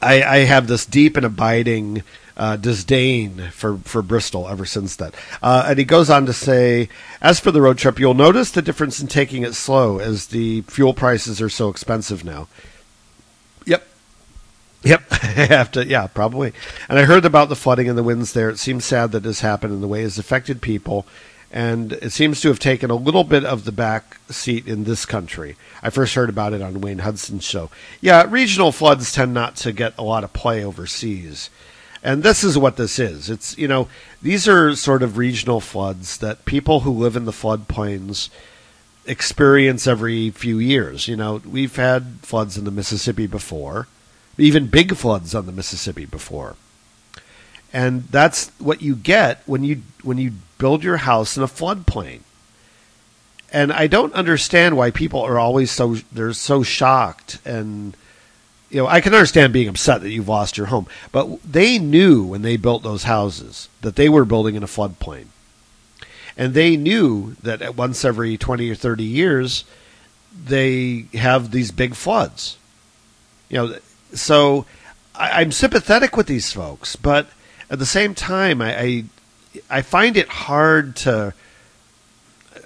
[0.00, 2.02] I, I have this deep and abiding.
[2.36, 5.10] Uh, disdain for, for Bristol ever since then.
[5.42, 6.88] Uh, and he goes on to say,
[7.20, 10.60] as for the road trip, you'll notice the difference in taking it slow as the
[10.68, 12.46] fuel prices are so expensive now.
[14.82, 15.86] Yep, I have to.
[15.86, 16.52] Yeah, probably.
[16.88, 18.48] And I heard about the flooding and the winds there.
[18.48, 21.04] It seems sad that this happened and the way it's affected people,
[21.50, 25.04] and it seems to have taken a little bit of the back seat in this
[25.04, 25.56] country.
[25.82, 27.70] I first heard about it on Wayne Hudson's show.
[28.00, 31.50] Yeah, regional floods tend not to get a lot of play overseas.
[32.00, 33.28] And this is what this is.
[33.28, 33.88] It's, you know,
[34.22, 38.28] these are sort of regional floods that people who live in the floodplains
[39.06, 41.08] experience every few years.
[41.08, 43.88] You know, we've had floods in the Mississippi before
[44.38, 46.56] even big floods on the Mississippi before.
[47.72, 52.20] And that's what you get when you when you build your house in a floodplain.
[53.52, 57.96] And I don't understand why people are always so they're so shocked and
[58.70, 62.22] you know, I can understand being upset that you've lost your home, but they knew
[62.22, 65.26] when they built those houses that they were building in a floodplain.
[66.36, 69.64] And they knew that at once every 20 or 30 years
[70.44, 72.58] they have these big floods.
[73.48, 73.78] You know,
[74.12, 74.66] so
[75.14, 77.28] I, am sympathetic with these folks, but
[77.70, 79.04] at the same time, I, I,
[79.70, 81.34] I find it hard to.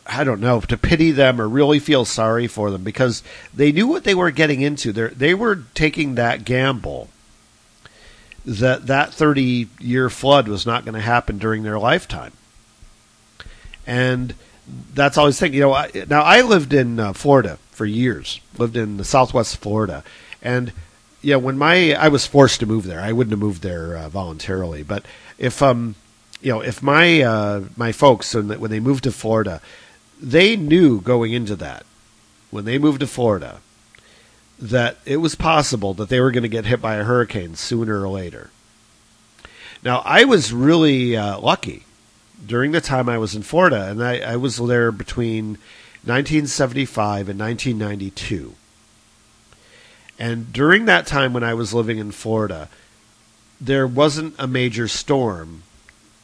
[0.05, 3.23] I don't know to pity them or really feel sorry for them because
[3.55, 4.93] they knew what they were getting into.
[4.93, 7.09] They they were taking that gamble
[8.45, 12.33] that that 30 year flood was not going to happen during their lifetime.
[13.87, 14.35] And
[14.95, 18.77] that's always thinking, you know, I, now I lived in uh, Florida for years, lived
[18.77, 20.05] in the Southwest Florida,
[20.41, 20.73] and
[21.23, 24.09] yeah, when my I was forced to move there, I wouldn't have moved there uh,
[24.09, 24.83] voluntarily.
[24.83, 25.05] But
[25.39, 25.95] if um,
[26.41, 29.63] you know, if my uh, my folks when they moved to Florida,
[30.21, 31.87] they knew going into that
[32.51, 33.61] when they moved to Florida
[34.59, 38.01] that it was possible that they were going to get hit by a hurricane sooner
[38.01, 38.51] or later.
[39.83, 41.85] Now, I was really uh, lucky
[42.47, 45.59] during the time I was in Florida, and I, I was there between
[46.05, 48.55] 1975 and 1992.
[50.23, 52.69] And during that time when I was living in Florida,
[53.61, 55.65] there wasn't a major storm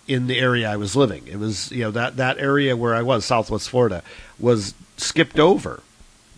[0.06, 1.26] in the area I was living.
[1.26, 4.04] It was, you know, that, that area where I was, Southwest Florida,
[4.38, 5.82] was skipped over.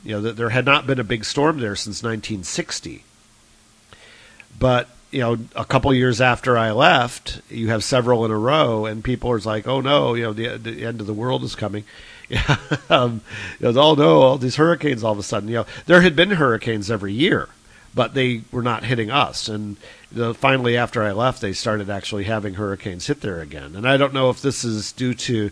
[0.02, 3.04] You know, there had not been a big storm there since 1960.
[4.58, 8.86] But, you know, a couple years after I left, you have several in a row,
[8.86, 11.54] and people are like, oh no, you know, the, the end of the world is
[11.54, 11.84] coming.
[12.30, 12.56] Yeah,
[12.90, 13.22] um,
[13.58, 15.48] know, oh no, all these hurricanes all of a sudden.
[15.48, 17.48] You know, there had been hurricanes every year,
[17.92, 19.48] but they were not hitting us.
[19.48, 19.76] And
[20.36, 23.74] finally, after I left, they started actually having hurricanes hit there again.
[23.74, 25.50] And I don't know if this is due to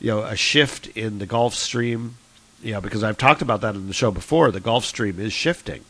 [0.00, 2.16] you know a shift in the Gulf Stream.
[2.62, 4.50] You know, because I've talked about that in the show before.
[4.50, 5.84] The Gulf Stream is shifting,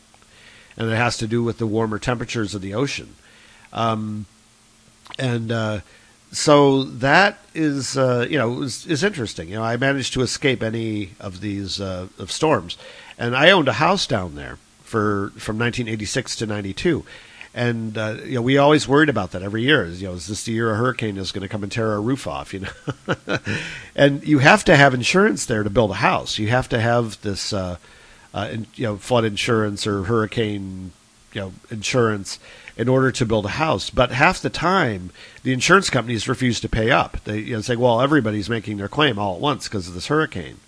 [0.76, 3.16] and it has to do with the warmer temperatures of the ocean.
[3.72, 4.26] Um,
[5.18, 5.80] and uh,
[6.30, 9.48] so that is uh, you know is, interesting.
[9.48, 12.76] You know, I managed to escape any of these uh, of storms,
[13.18, 17.04] and I owned a house down there for from 1986 to 92.
[17.54, 19.86] And uh, you know, we always worried about that every year.
[19.86, 22.00] You know, is this the year a hurricane is going to come and tear our
[22.00, 22.52] roof off?
[22.52, 23.38] You know,
[23.96, 26.38] and you have to have insurance there to build a house.
[26.38, 27.78] You have to have this uh,
[28.34, 30.92] uh, in, you know, flood insurance or hurricane,
[31.32, 32.38] you know, insurance
[32.78, 33.90] in order to build a house.
[33.90, 35.10] But half the time,
[35.42, 37.22] the insurance companies refuse to pay up.
[37.24, 40.06] They you know, say, "Well, everybody's making their claim all at once because of this
[40.06, 40.58] hurricane."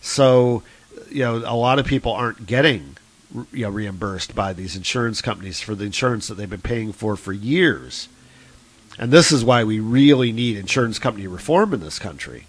[0.00, 0.62] So,
[1.10, 2.96] you know, a lot of people aren't getting
[3.52, 7.14] you know reimbursed by these insurance companies for the insurance that they've been paying for
[7.14, 8.08] for years.
[8.98, 12.46] And this is why we really need insurance company reform in this country.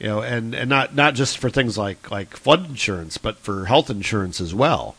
[0.00, 3.66] You know, and, and not, not just for things like, like flood insurance, but for
[3.66, 4.96] health insurance as well.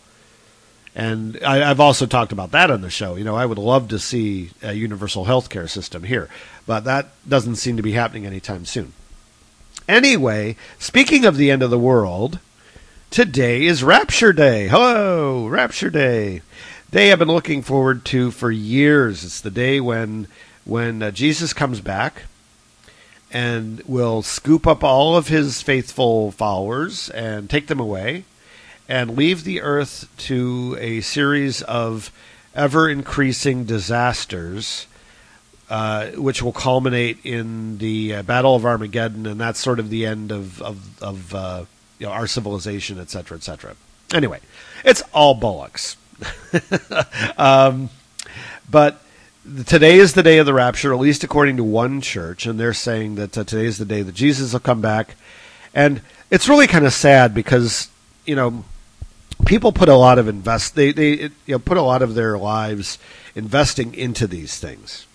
[0.95, 3.15] And I, have also talked about that on the show.
[3.15, 6.29] You know, I would love to see a universal health care system here,
[6.65, 8.93] but that doesn't seem to be happening anytime soon.
[9.89, 12.39] Anyway, speaking of the end of the world,
[13.11, 14.69] today is Rapture Day.
[14.69, 16.41] Hello, Rapture Day.
[16.91, 19.25] Day I've been looking forward to for years.
[19.25, 20.27] It's the day when
[20.63, 22.23] when uh, Jesus comes back
[23.31, 28.23] and will scoop up all of his faithful followers and take them away
[28.88, 32.11] and leave the earth to a series of
[32.53, 34.88] ever increasing disasters,
[35.69, 40.05] uh, which will culminate in the uh, Battle of Armageddon, and that's sort of the
[40.05, 41.65] end of of, of uh,
[41.99, 43.75] you know, our civilization, et cetera, et cetera.
[44.13, 44.39] Anyway,
[44.83, 45.97] it's all bullocks.
[47.38, 47.89] um,
[48.69, 49.01] but
[49.65, 52.73] today is the day of the rapture, at least according to one church, and they're
[52.73, 55.15] saying that uh, today is the day that Jesus will come back.
[55.73, 57.89] And it's really kind of sad because
[58.25, 58.63] you know
[59.45, 62.37] people put a lot of invest they they you know put a lot of their
[62.37, 62.97] lives
[63.35, 65.05] investing into these things.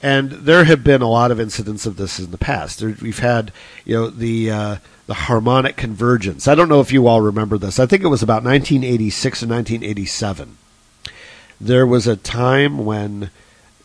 [0.00, 2.78] And there have been a lot of incidents of this in the past.
[2.78, 3.50] There, we've had,
[3.84, 6.46] you know, the uh, the harmonic convergence.
[6.46, 7.80] I don't know if you all remember this.
[7.80, 10.58] I think it was about 1986 or 1987.
[11.60, 13.30] There was a time when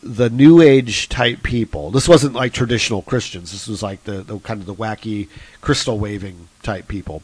[0.00, 1.90] the new age type people.
[1.90, 3.50] This wasn't like traditional Christians.
[3.50, 5.28] This was like the, the kind of the wacky
[5.60, 7.22] crystal waving type people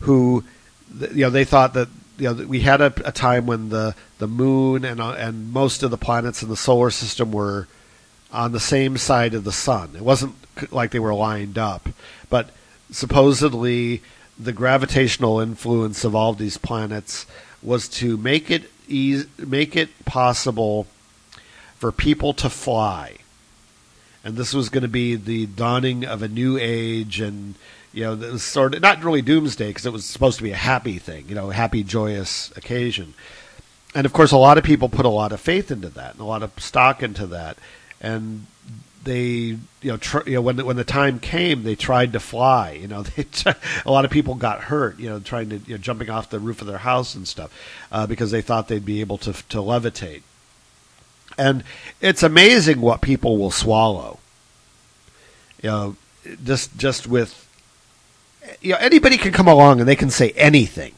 [0.00, 0.44] who
[0.94, 4.26] you know they thought that you know we had a, a time when the the
[4.26, 7.68] moon and uh, and most of the planets in the solar system were
[8.32, 9.92] on the same side of the sun.
[9.94, 10.34] It wasn't
[10.72, 11.88] like they were lined up,
[12.28, 12.50] but
[12.90, 14.02] supposedly
[14.38, 17.26] the gravitational influence of all these planets
[17.62, 20.86] was to make it easy, make it possible
[21.78, 23.16] for people to fly.
[24.24, 27.54] And this was going to be the dawning of a new age and
[27.96, 30.98] you know, sort of not really doomsday because it was supposed to be a happy
[30.98, 33.14] thing, you know, a happy, joyous occasion.
[33.94, 36.20] And of course, a lot of people put a lot of faith into that and
[36.20, 37.56] a lot of stock into that.
[37.98, 38.48] And
[39.02, 42.20] they, you know, tr- you know, when the, when the time came, they tried to
[42.20, 42.72] fly.
[42.72, 43.50] You know, they t-
[43.86, 44.98] a lot of people got hurt.
[44.98, 47.50] You know, trying to you know, jumping off the roof of their house and stuff
[47.90, 50.20] uh, because they thought they'd be able to to levitate.
[51.38, 51.64] And
[52.02, 54.18] it's amazing what people will swallow.
[55.62, 55.96] You know,
[56.44, 57.45] just just with
[58.60, 60.94] you know anybody can come along and they can say anything.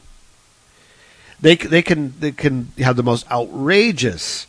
[1.39, 4.47] They they can they can have the most outrageous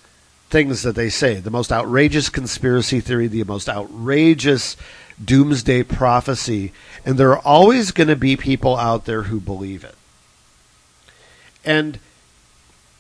[0.49, 4.77] things that they say, the most outrageous conspiracy theory, the most outrageous
[5.23, 6.73] doomsday prophecy,
[7.05, 9.95] and there are always going to be people out there who believe it.
[11.65, 11.99] And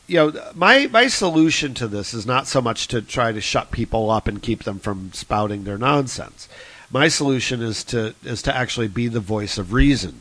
[0.06, 3.70] you know, my my solution to this is not so much to try to shut
[3.70, 6.48] people up and keep them from spouting their nonsense.
[6.90, 10.20] My solution is to is to actually be the voice of reason,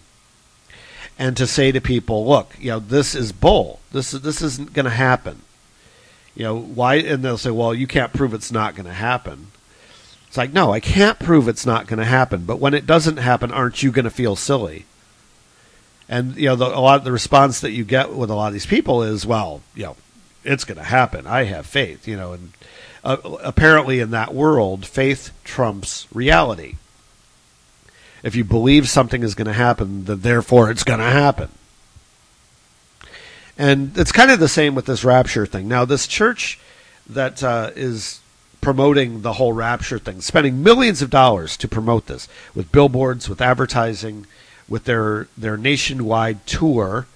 [1.17, 3.79] and to say to people, look, you know, this is bull.
[3.91, 5.41] This is this isn't going to happen.
[6.35, 6.95] You know why?
[6.95, 9.47] And they'll say, well, you can't prove it's not going to happen.
[10.27, 12.45] It's like, no, I can't prove it's not going to happen.
[12.45, 14.85] But when it doesn't happen, aren't you going to feel silly?
[16.07, 18.47] And you know, the, a lot of the response that you get with a lot
[18.47, 19.95] of these people is, well, you know,
[20.43, 21.25] it's going to happen.
[21.25, 22.53] I have faith, you know, and
[23.03, 26.75] uh, apparently in that world, faith trumps reality.
[28.23, 31.49] If you believe something is going to happen, then therefore it's going to happen.
[33.57, 35.67] And it's kind of the same with this rapture thing.
[35.67, 36.59] Now, this church
[37.07, 38.21] that uh, is
[38.61, 43.41] promoting the whole rapture thing, spending millions of dollars to promote this with billboards, with
[43.41, 44.25] advertising,
[44.67, 47.07] with their their nationwide tour.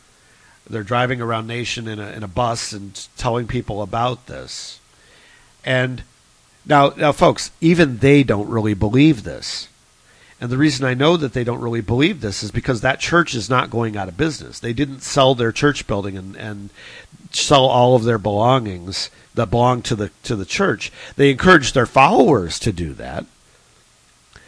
[0.69, 4.79] They're driving around nation in a in a bus and telling people about this.
[5.66, 6.03] And
[6.66, 9.68] now, now, folks, even they don't really believe this.
[10.39, 13.34] And the reason I know that they don't really believe this is because that church
[13.34, 14.59] is not going out of business.
[14.59, 16.70] They didn't sell their church building and, and
[17.32, 20.91] sell all of their belongings that belong to the to the church.
[21.16, 23.26] They encouraged their followers to do that.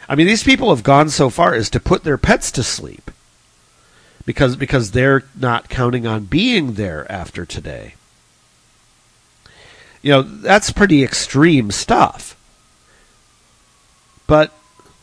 [0.08, 3.10] I mean, these people have gone so far as to put their pets to sleep
[4.24, 7.94] because because they're not counting on being there after today.
[10.06, 12.36] You know, that's pretty extreme stuff.
[14.28, 14.52] But,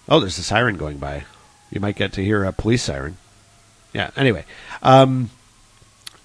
[0.08, 1.26] oh, there's a siren going by.
[1.72, 3.18] You might get to hear a police siren.
[3.91, 4.12] Yeah.
[4.16, 4.45] Anyway,
[4.82, 5.30] um,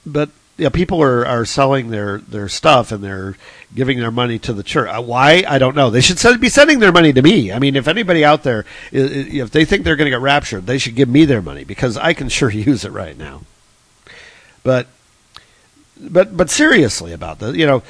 [0.06, 3.36] but yeah, people are, are selling their, their stuff and they're
[3.74, 4.88] giving their money to the church.
[4.88, 5.42] Uh, why?
[5.48, 5.90] I don't know.
[5.90, 7.50] They should be sending their money to me.
[7.50, 10.78] I mean, if anybody out there, if they think they're going to get raptured, they
[10.78, 13.42] should give me their money because I can sure use it right now.
[14.62, 14.86] But,
[16.00, 17.82] but, but seriously about this, you know,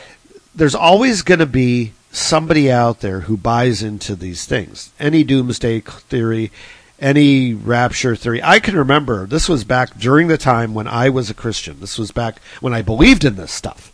[0.59, 4.93] there's always going to be somebody out there who buys into these things.
[4.99, 6.51] Any doomsday theory,
[6.99, 8.43] any rapture theory.
[8.43, 11.79] I can remember this was back during the time when I was a Christian.
[11.81, 13.93] This was back when I believed in this stuff.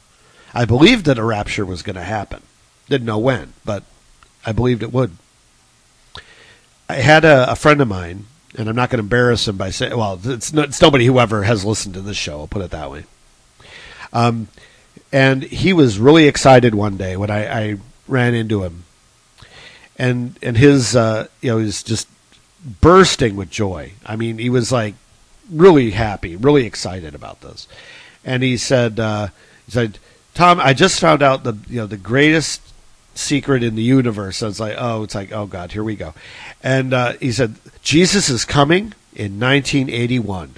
[0.54, 2.42] I believed that a rapture was going to happen.
[2.88, 3.82] Didn't know when, but
[4.46, 5.12] I believed it would.
[6.88, 8.24] I had a, a friend of mine,
[8.56, 11.42] and I'm not going to embarrass him by saying, well, it's, it's nobody who ever
[11.42, 12.40] has listened to this show.
[12.40, 13.04] I'll put it that way.
[14.12, 14.48] Um,
[15.12, 17.76] and he was really excited one day when I, I
[18.08, 18.84] ran into him,
[19.96, 22.08] and and his uh, you know he's just
[22.80, 23.92] bursting with joy.
[24.04, 24.94] I mean, he was like
[25.50, 27.68] really happy, really excited about this,
[28.24, 29.28] and he said uh,
[29.66, 29.98] he said,
[30.34, 32.60] Tom, I just found out the you know the greatest
[33.14, 34.42] secret in the universe.
[34.42, 36.14] I was like, oh, it's like, oh God, here we go.
[36.62, 40.54] And uh, he said, Jesus is coming in 1981.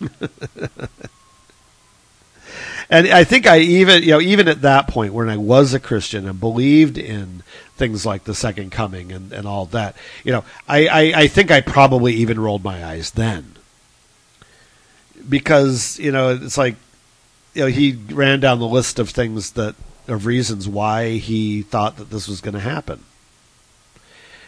[2.90, 5.80] and I think I even you know even at that point when I was a
[5.80, 7.42] Christian and believed in
[7.80, 11.50] things like the second coming and, and all that, you know, I, I, I think
[11.50, 13.54] I probably even rolled my eyes then.
[15.26, 16.74] Because, you know, it's like
[17.54, 19.74] you know, he ran down the list of things that
[20.06, 23.04] of reasons why he thought that this was going to happen.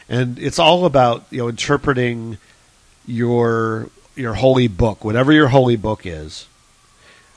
[0.09, 2.39] And it's all about, you know, interpreting
[3.07, 6.47] your your holy book, whatever your holy book is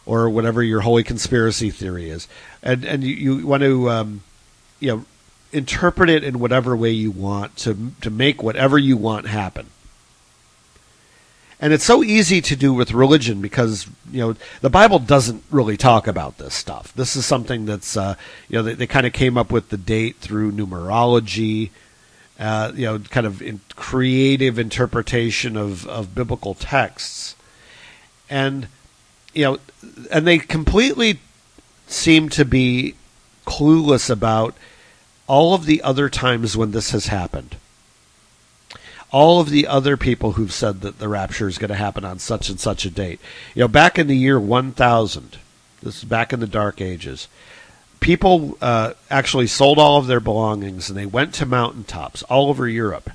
[0.05, 2.27] or whatever your holy conspiracy theory is,
[2.61, 4.23] and and you, you want to um,
[4.79, 5.05] you know
[5.51, 9.67] interpret it in whatever way you want to to make whatever you want happen.
[11.59, 15.77] And it's so easy to do with religion because you know the Bible doesn't really
[15.77, 16.93] talk about this stuff.
[16.93, 18.15] This is something that's uh,
[18.49, 21.69] you know they, they kind of came up with the date through numerology,
[22.39, 27.35] uh, you know, kind of in creative interpretation of of biblical texts,
[28.29, 28.67] and
[29.35, 29.59] you know,
[30.09, 31.19] and they completely
[31.87, 32.95] seem to be
[33.45, 34.55] clueless about
[35.27, 37.57] all of the other times when this has happened.
[39.11, 42.19] All of the other people who've said that the rapture is going to happen on
[42.19, 43.19] such and such a date.
[43.53, 45.37] You know, back in the year 1000,
[45.83, 47.27] this is back in the Dark Ages,
[47.99, 52.67] people uh, actually sold all of their belongings and they went to mountaintops all over
[52.67, 53.09] Europe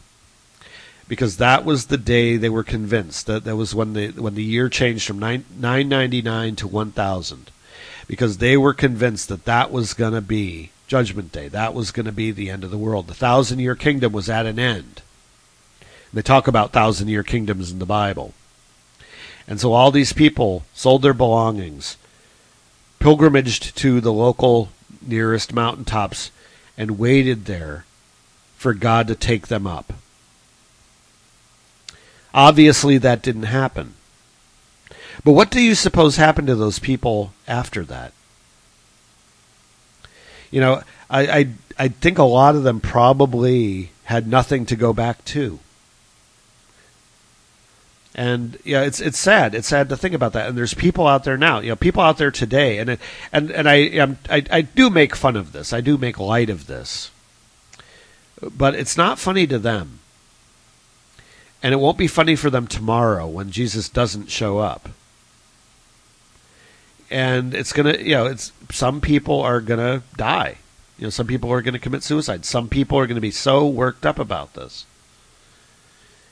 [1.10, 3.26] because that was the day they were convinced.
[3.26, 7.50] That that was when the when the year changed from 9, 999 to 1000
[8.06, 11.48] because they were convinced that that was going to be judgment day.
[11.48, 13.08] That was going to be the end of the world.
[13.08, 15.02] The thousand year kingdom was at an end.
[16.12, 18.32] They talk about thousand year kingdoms in the bible.
[19.48, 21.96] And so all these people sold their belongings
[23.00, 24.68] pilgrimaged to the local
[25.04, 26.30] nearest mountaintops
[26.78, 27.84] and waited there
[28.56, 29.92] for God to take them up
[32.32, 33.94] Obviously, that didn't happen.
[35.24, 38.12] But what do you suppose happened to those people after that?
[40.50, 44.92] You know, I, I, I think a lot of them probably had nothing to go
[44.92, 45.60] back to.
[48.14, 49.54] And yeah, it's it's sad.
[49.54, 50.48] It's sad to think about that.
[50.48, 53.00] And there's people out there now, you know, people out there today, and it,
[53.32, 55.72] and and I, um, I I do make fun of this.
[55.72, 57.12] I do make light of this,
[58.42, 59.99] but it's not funny to them.
[61.62, 64.88] And it won't be funny for them tomorrow when Jesus doesn't show up.
[67.10, 70.58] And it's going to, you know, it's some people are going to die.
[70.98, 72.44] You know, some people are going to commit suicide.
[72.44, 74.86] Some people are going to be so worked up about this.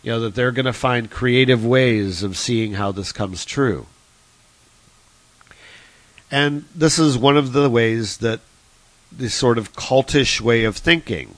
[0.02, 3.86] You know, that they're going to find creative ways of seeing how this comes true.
[6.30, 8.40] And this is one of the ways that
[9.10, 11.36] this sort of cultish way of thinking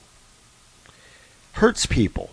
[1.53, 2.29] hurts people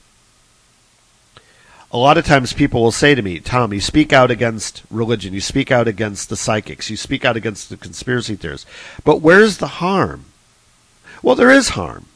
[1.91, 5.33] a lot of times people will say to me, Tom, you speak out against religion,
[5.33, 8.69] you speak out against the psychics, you speak out against the conspiracy theorists,
[9.05, 10.27] but where's the harm?
[11.23, 12.07] Well, there is harm.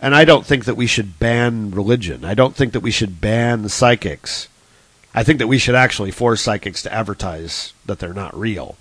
[0.00, 2.24] And I don't think that we should ban religion.
[2.24, 4.48] I don't think that we should ban psychics.
[5.14, 8.76] I think that we should actually force psychics to advertise that they're not real.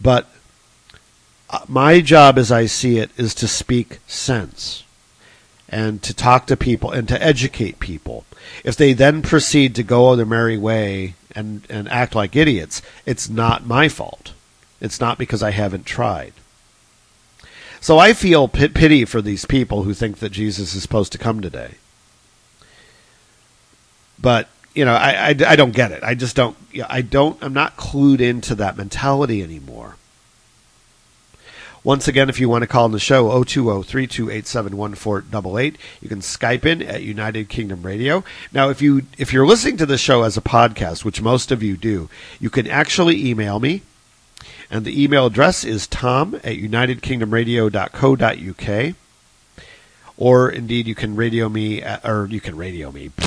[0.00, 0.28] But
[1.48, 4.84] uh, my job, as I see it, is to speak sense
[5.70, 8.24] and to talk to people and to educate people.
[8.64, 13.28] If they then proceed to go their merry way and, and act like idiots, it's
[13.28, 14.32] not my fault.
[14.80, 16.32] It's not because I haven't tried.
[17.80, 21.40] So I feel pity for these people who think that Jesus is supposed to come
[21.40, 21.76] today.
[24.20, 26.02] but you know, I, I, I don't get it.
[26.04, 26.56] I just don't.
[26.88, 27.42] I don't.
[27.42, 29.96] I'm not clued into that mentality anymore.
[31.82, 35.76] Once again, if you want to call in the show, 020-328-7148.
[36.02, 38.22] You can Skype in at United Kingdom Radio.
[38.52, 41.62] Now, if you if you're listening to the show as a podcast, which most of
[41.62, 43.80] you do, you can actually email me,
[44.70, 48.94] and the email address is tom at unitedkingdomradio.co.uk.
[50.18, 53.10] Or indeed, you can radio me, at, or you can radio me.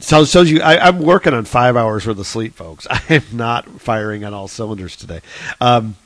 [0.00, 2.86] So shows you I, am working on five hours worth of sleep, folks.
[2.90, 5.20] I am not firing on all cylinders today.
[5.60, 5.96] Um,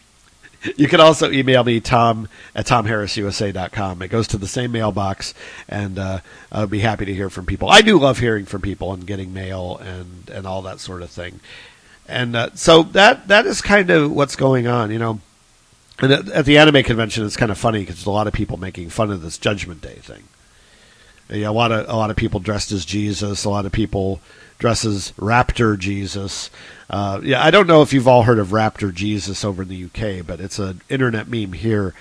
[0.77, 4.03] you can also email me, Tom at TomHarrisUSA.com.
[4.03, 5.35] It goes to the same mailbox,
[5.69, 7.69] and uh, I'll be happy to hear from people.
[7.69, 11.11] I do love hearing from people and getting mail and, and all that sort of
[11.11, 11.41] thing.
[12.09, 15.21] And uh, so that that is kind of what's going on, you know.
[15.99, 18.33] And at, at the anime convention, it's kind of funny because there's a lot of
[18.33, 20.25] people making fun of this Judgment Day thing.
[21.31, 23.45] A lot of a lot of people dressed as Jesus.
[23.45, 24.21] A lot of people
[24.59, 26.51] dressed as Raptor Jesus.
[26.89, 29.85] Uh, yeah, I don't know if you've all heard of Raptor Jesus over in the
[29.85, 31.95] UK, but it's an internet meme here.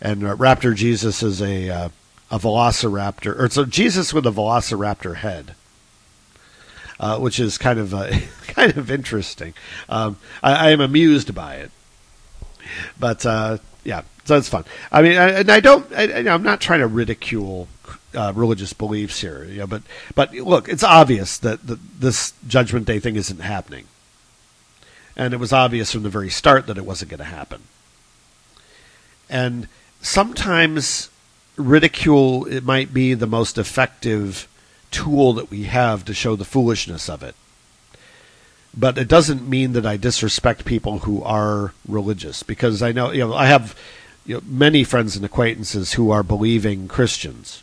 [0.00, 1.88] And uh, Raptor Jesus is a uh,
[2.30, 5.54] a Velociraptor, or it's a Jesus with a Velociraptor head,
[6.98, 8.10] uh, which is kind of uh,
[8.48, 9.54] kind of interesting.
[9.88, 11.70] Um, I, I, am amused by it,
[12.98, 14.64] but uh, yeah, so it's fun.
[14.90, 15.92] I mean, I, and I don't.
[15.92, 17.68] I, am not trying to ridicule
[18.14, 19.66] uh, religious beliefs here.
[19.66, 19.82] But
[20.14, 23.86] but look, it's obvious that the, this Judgment Day thing isn't happening,
[25.16, 27.62] and it was obvious from the very start that it wasn't going to happen.
[29.28, 29.68] And
[30.00, 31.08] sometimes
[31.56, 34.48] ridicule it might be the most effective
[34.90, 37.34] tool that we have to show the foolishness of it.
[38.74, 43.26] But it doesn't mean that I disrespect people who are religious because I know you
[43.26, 43.76] know I have
[44.24, 47.62] you know, many friends and acquaintances who are believing Christians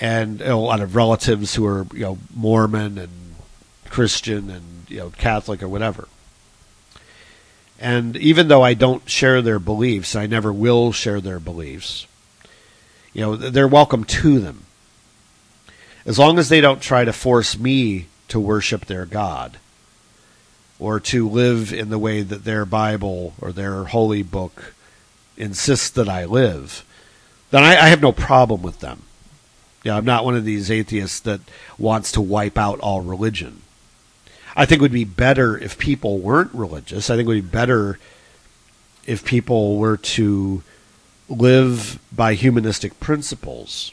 [0.00, 3.34] and a lot of relatives who are you know Mormon and
[3.88, 6.08] Christian and you know Catholic or whatever.
[7.78, 12.06] And even though I don't share their beliefs, I never will share their beliefs.
[13.12, 14.64] You know, they're welcome to them.
[16.06, 19.58] As long as they don't try to force me to worship their God
[20.78, 24.74] or to live in the way that their Bible or their holy book
[25.36, 26.84] insists that I live,
[27.50, 29.02] then I, I have no problem with them.
[29.84, 31.40] Yeah, I'm not one of these atheists that
[31.78, 33.60] wants to wipe out all religion.
[34.56, 37.10] I think it would be better if people weren't religious.
[37.10, 37.98] I think it would be better
[39.06, 40.62] if people were to
[41.28, 43.92] live by humanistic principles.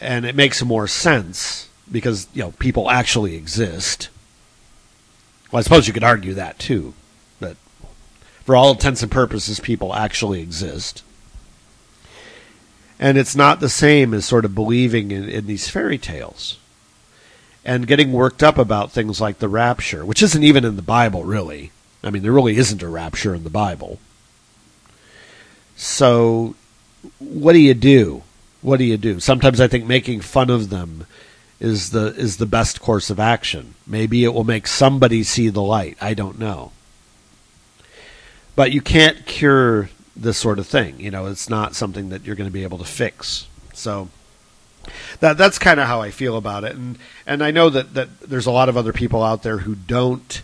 [0.00, 4.10] And it makes more sense because, you know, people actually exist.
[5.50, 6.92] Well, I suppose you could argue that too.
[7.40, 7.56] But
[8.44, 11.02] for all intents and purposes, people actually exist
[12.98, 16.58] and it's not the same as sort of believing in, in these fairy tales
[17.64, 21.24] and getting worked up about things like the rapture, which isn't even in the Bible,
[21.24, 21.70] really.
[22.02, 23.98] I mean, there really isn't a rapture in the Bible.
[25.76, 26.54] So,
[27.18, 28.22] what do you do?
[28.62, 29.20] What do you do?
[29.20, 31.06] Sometimes I think making fun of them
[31.60, 33.74] is the is the best course of action.
[33.86, 35.96] Maybe it will make somebody see the light.
[36.00, 36.72] I don't know.
[38.56, 41.00] But you can't cure this sort of thing.
[41.00, 43.46] You know, it's not something that you're going to be able to fix.
[43.72, 44.08] So
[45.20, 48.20] that that's kind of how I feel about it, and and I know that that
[48.20, 50.42] there's a lot of other people out there who don't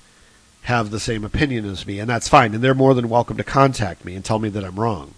[0.62, 3.44] have the same opinion as me, and that's fine, and they're more than welcome to
[3.44, 5.14] contact me and tell me that I'm wrong.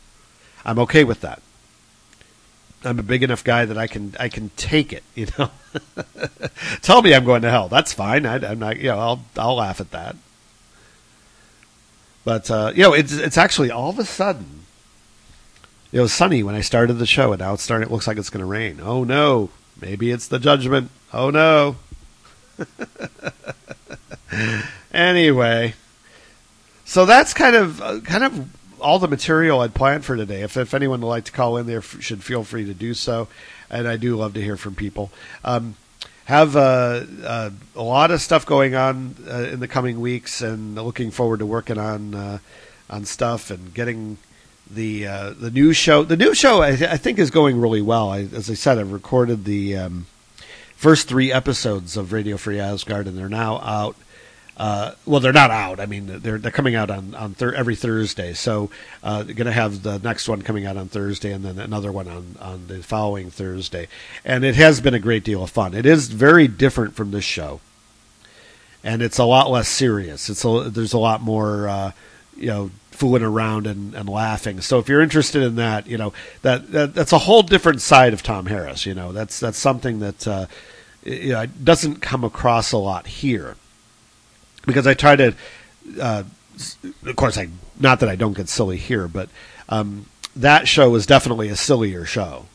[0.65, 1.41] I'm okay with that.
[2.85, 5.03] I'm a big enough guy that I can I can take it.
[5.15, 5.51] You know,
[6.83, 7.69] tell me I'm going to hell.
[7.69, 8.27] That's fine.
[8.27, 8.77] I, am not.
[8.77, 10.17] You know, I'll I'll laugh at that.
[12.27, 14.65] But uh, you know, it's it's actually all of a sudden.
[15.93, 17.89] It was sunny when I started the show, and now it's starting.
[17.89, 18.81] It looks like it's going to rain.
[18.83, 19.51] Oh no!
[19.81, 20.91] Maybe it's the judgment.
[21.13, 21.77] Oh no!
[24.93, 25.75] anyway,
[26.85, 30.43] so that's kind of uh, kind of all the material I'd planned for today.
[30.43, 33.29] If if anyone would like to call in, there should feel free to do so,
[33.71, 35.13] and I do love to hear from people.
[35.45, 35.77] Um,
[36.27, 40.75] have uh, uh, a lot of stuff going on uh, in the coming weeks, and
[40.75, 42.39] looking forward to working on uh,
[42.91, 44.19] on stuff and getting
[44.69, 46.03] the uh, the new show.
[46.03, 48.11] The new show I, th- I, think is going really well.
[48.11, 50.07] I, as I said, I've recorded the um,
[50.75, 53.97] first three episodes of Radio Free Asgard, and they're now out
[54.57, 55.81] uh, well, they're not out.
[55.81, 58.33] I mean, they're they're coming out on on thir- every Thursday.
[58.33, 58.71] So
[59.03, 62.09] uh, going to have the next one coming out on Thursday, and then another one
[62.09, 63.89] on on the following Thursday.
[64.25, 65.75] And it has been a great deal of fun.
[65.75, 67.61] It is very different from this show,
[68.83, 70.31] and it's a lot less serious.
[70.31, 71.69] It's a, there's a lot more.
[71.69, 71.93] Uh,
[72.37, 74.59] you know fooling around and, and laughing.
[74.63, 78.15] So if you're interested in that, you know that, that that's a whole different side
[78.15, 78.87] of Tom Harris.
[78.87, 80.47] You know that's that's something that uh,
[81.03, 83.57] you know, doesn't come across a lot here
[84.67, 85.35] because I try to.
[86.01, 86.25] Uh,
[87.05, 87.49] of course, I
[87.79, 89.29] not that I don't get silly here, but
[89.69, 92.47] um, that show was definitely a sillier show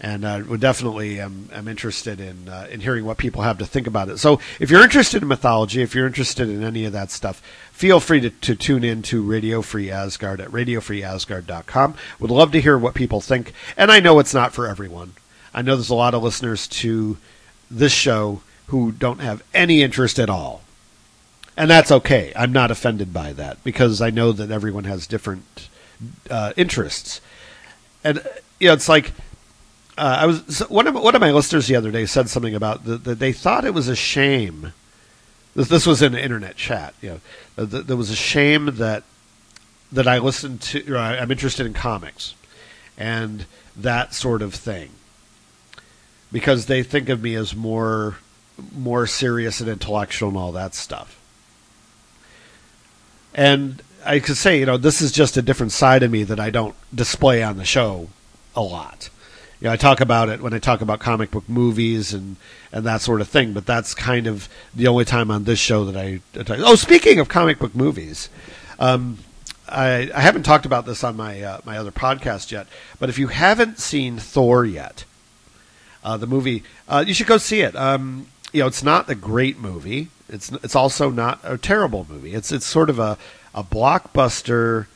[0.00, 3.66] and uh, would definitely am, am interested in uh, in hearing what people have to
[3.66, 4.18] think about it.
[4.18, 7.42] So, if you're interested in mythology, if you're interested in any of that stuff,
[7.72, 11.94] feel free to, to tune in to Radio Free Asgard at radiofreeasgard.com.
[12.18, 15.12] Would love to hear what people think, and I know it's not for everyone.
[15.52, 17.18] I know there's a lot of listeners to
[17.70, 18.40] this show
[18.70, 20.62] who don't have any interest at all.
[21.56, 22.32] And that's okay.
[22.34, 25.68] I'm not offended by that because I know that everyone has different
[26.30, 27.20] uh, interests.
[28.02, 28.22] And
[28.58, 29.12] you know, it's like
[29.98, 32.84] uh, I was one of one of my listeners the other day said something about
[32.84, 34.72] that the, they thought it was a shame.
[35.54, 36.94] This, this was in an internet chat.
[37.02, 37.20] You
[37.56, 39.02] know, there was a shame that
[39.92, 40.96] that I listened to.
[40.96, 42.34] I'm interested in comics
[42.96, 43.46] and
[43.76, 44.90] that sort of thing
[46.30, 48.18] because they think of me as more
[48.76, 51.18] more serious and intellectual and all that stuff.
[53.34, 56.40] And I could say, you know, this is just a different side of me that
[56.40, 58.08] I don't display on the show
[58.56, 59.10] a lot
[59.60, 62.36] you know, I talk about it when I talk about comic book movies and,
[62.72, 65.84] and that sort of thing, but that's kind of the only time on this show
[65.84, 66.20] that I.
[66.48, 68.30] Oh, speaking of comic book movies,
[68.78, 69.18] um,
[69.68, 73.18] I, I haven't talked about this on my uh, my other podcast yet, but if
[73.18, 75.04] you haven't seen Thor yet,
[76.02, 77.76] uh, the movie, uh, you should go see it.
[77.76, 80.08] Um, you know, it's not a great movie.
[80.28, 82.34] It's it's also not a terrible movie.
[82.34, 83.18] It's it's sort of a
[83.54, 84.86] a blockbuster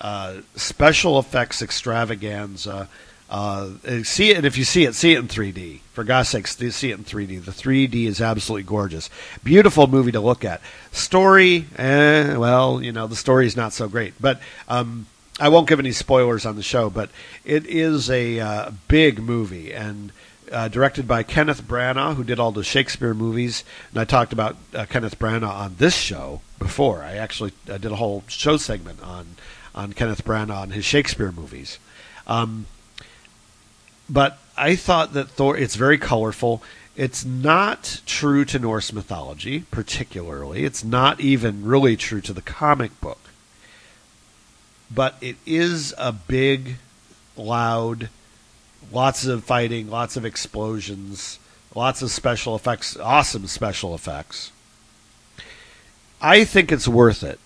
[0.00, 2.88] uh, special effects extravaganza
[3.32, 3.70] uh,
[4.02, 5.80] see it, and if you see it, see it in 3D.
[5.94, 7.42] For God's sakes, see it in 3D.
[7.42, 9.08] The 3D is absolutely gorgeous.
[9.42, 10.60] Beautiful movie to look at.
[10.90, 14.12] Story, eh, well, you know, the story is not so great.
[14.20, 14.38] But
[14.68, 15.06] um,
[15.40, 17.08] I won't give any spoilers on the show, but
[17.42, 20.12] it is a uh, big movie and
[20.52, 23.64] uh, directed by Kenneth Branagh, who did all the Shakespeare movies.
[23.90, 27.02] And I talked about uh, Kenneth Branagh on this show before.
[27.02, 29.36] I actually I did a whole show segment on
[29.74, 31.78] on Kenneth Branagh and his Shakespeare movies.
[32.26, 32.66] Um,
[34.08, 35.56] but I thought that Thor.
[35.56, 36.62] It's very colorful.
[36.94, 40.64] It's not true to Norse mythology, particularly.
[40.64, 43.18] It's not even really true to the comic book.
[44.94, 46.76] But it is a big,
[47.34, 48.10] loud,
[48.90, 51.38] lots of fighting, lots of explosions,
[51.74, 54.52] lots of special effects, awesome special effects.
[56.20, 57.38] I think it's worth it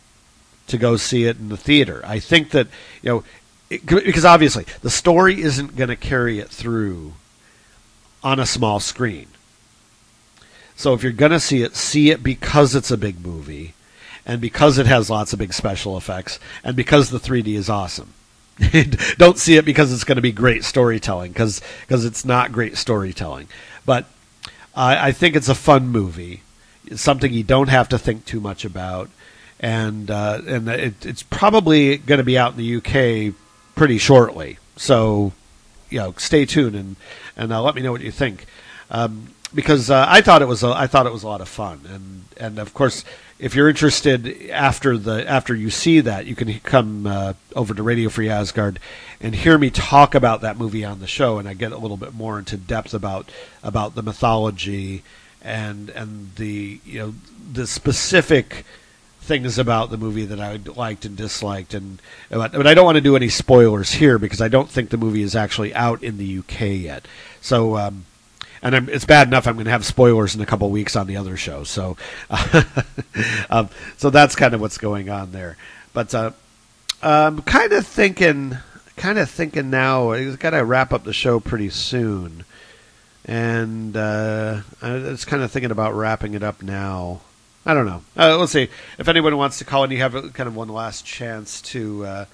[0.66, 2.02] to go see it in the theater.
[2.04, 2.68] I think that
[3.02, 3.24] you know
[3.70, 7.14] it, because obviously the story isn't going to carry it through
[8.22, 9.28] on a small screen.
[10.76, 13.74] So if you're going to see it, see it because it's a big movie
[14.26, 18.12] and because it has lots of big special effects and because the 3D is awesome.
[19.18, 22.76] Don't see it because it's going to be great storytelling because because it's not great
[22.76, 23.48] storytelling.
[23.84, 24.06] But
[24.74, 26.42] uh, I think it's a fun movie.
[26.86, 29.10] It's something you don't have to think too much about,
[29.60, 33.34] and uh, and it, it's probably going to be out in the UK
[33.74, 34.58] pretty shortly.
[34.76, 35.32] So,
[35.90, 36.96] you know, stay tuned and
[37.36, 38.46] and uh, let me know what you think.
[38.90, 41.48] Um, because uh, I thought it was a, I thought it was a lot of
[41.48, 43.04] fun, and and of course,
[43.38, 47.82] if you're interested after the after you see that, you can come uh, over to
[47.82, 48.78] Radio Free Asgard
[49.20, 51.96] and hear me talk about that movie on the show, and I get a little
[51.96, 53.30] bit more into depth about
[53.62, 55.02] about the mythology
[55.42, 57.14] and and the you know
[57.52, 58.64] the specific
[59.20, 63.02] things about the movie that I liked and disliked, and but I don't want to
[63.02, 66.38] do any spoilers here because I don't think the movie is actually out in the
[66.38, 67.06] UK yet.
[67.40, 68.06] So, um,
[68.62, 71.06] and I'm, it's bad enough I'm going to have spoilers in a couple weeks on
[71.06, 71.64] the other show.
[71.64, 71.96] So,
[73.50, 75.56] um, so that's kind of what's going on there.
[75.92, 76.32] But uh,
[77.02, 78.58] I'm kind of thinking,
[78.96, 80.12] kind of thinking now.
[80.12, 82.44] I got to wrap up the show pretty soon,
[83.24, 87.20] and uh, I was kind of thinking about wrapping it up now.
[87.64, 88.02] I don't know.
[88.16, 89.90] Uh, let's see if anyone wants to call in.
[89.90, 92.24] You have kind of one last chance to uh,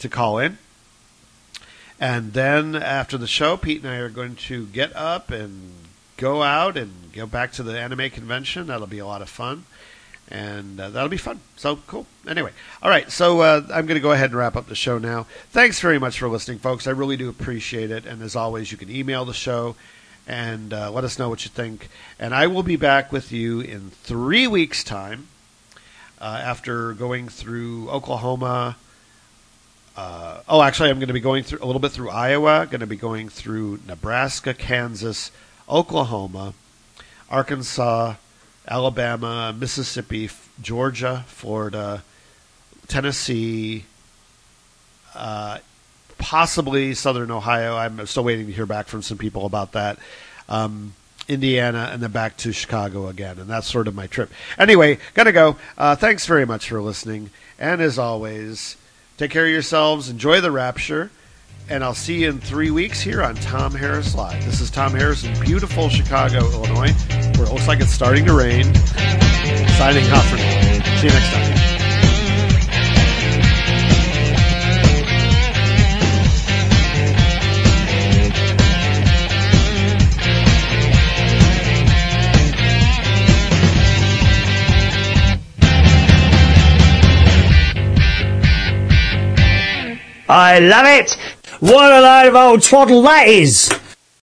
[0.00, 0.58] to call in,
[2.00, 5.72] and then after the show, Pete and I are going to get up and
[6.16, 8.66] go out and go back to the anime convention.
[8.66, 9.64] That'll be a lot of fun,
[10.30, 11.40] and uh, that'll be fun.
[11.56, 12.06] So cool.
[12.26, 13.10] Anyway, all right.
[13.10, 15.26] So uh, I'm going to go ahead and wrap up the show now.
[15.50, 16.86] Thanks very much for listening, folks.
[16.86, 18.06] I really do appreciate it.
[18.06, 19.76] And as always, you can email the show
[20.26, 21.88] and uh, let us know what you think.
[22.18, 25.28] And I will be back with you in three weeks' time
[26.20, 28.76] uh, after going through Oklahoma.
[29.96, 32.66] Uh, oh, actually, I'm going to be going through a little bit through Iowa.
[32.66, 35.32] Going to be going through Nebraska, Kansas,
[35.68, 36.52] Oklahoma,
[37.30, 38.14] Arkansas,
[38.68, 40.28] Alabama, Mississippi,
[40.60, 42.02] Georgia, Florida,
[42.88, 43.84] Tennessee,
[45.14, 45.58] uh,
[46.18, 47.74] possibly Southern Ohio.
[47.76, 49.98] I'm still waiting to hear back from some people about that.
[50.48, 50.94] Um,
[51.28, 53.38] Indiana, and then back to Chicago again.
[53.38, 54.30] And that's sort of my trip.
[54.58, 55.56] Anyway, gotta go.
[55.76, 57.30] Uh, thanks very much for listening.
[57.58, 58.76] And as always,
[59.16, 61.10] take care of yourselves, enjoy the rapture,
[61.68, 64.44] and I'll see you in three weeks here on Tom Harris Live.
[64.44, 66.92] This is Tom Harris in beautiful Chicago, Illinois,
[67.36, 68.72] where it looks like it's starting to rain.
[69.76, 70.96] Signing off for now.
[71.00, 71.55] See you next time.
[90.28, 91.16] I love it!
[91.60, 93.72] What a load of old twaddle that is!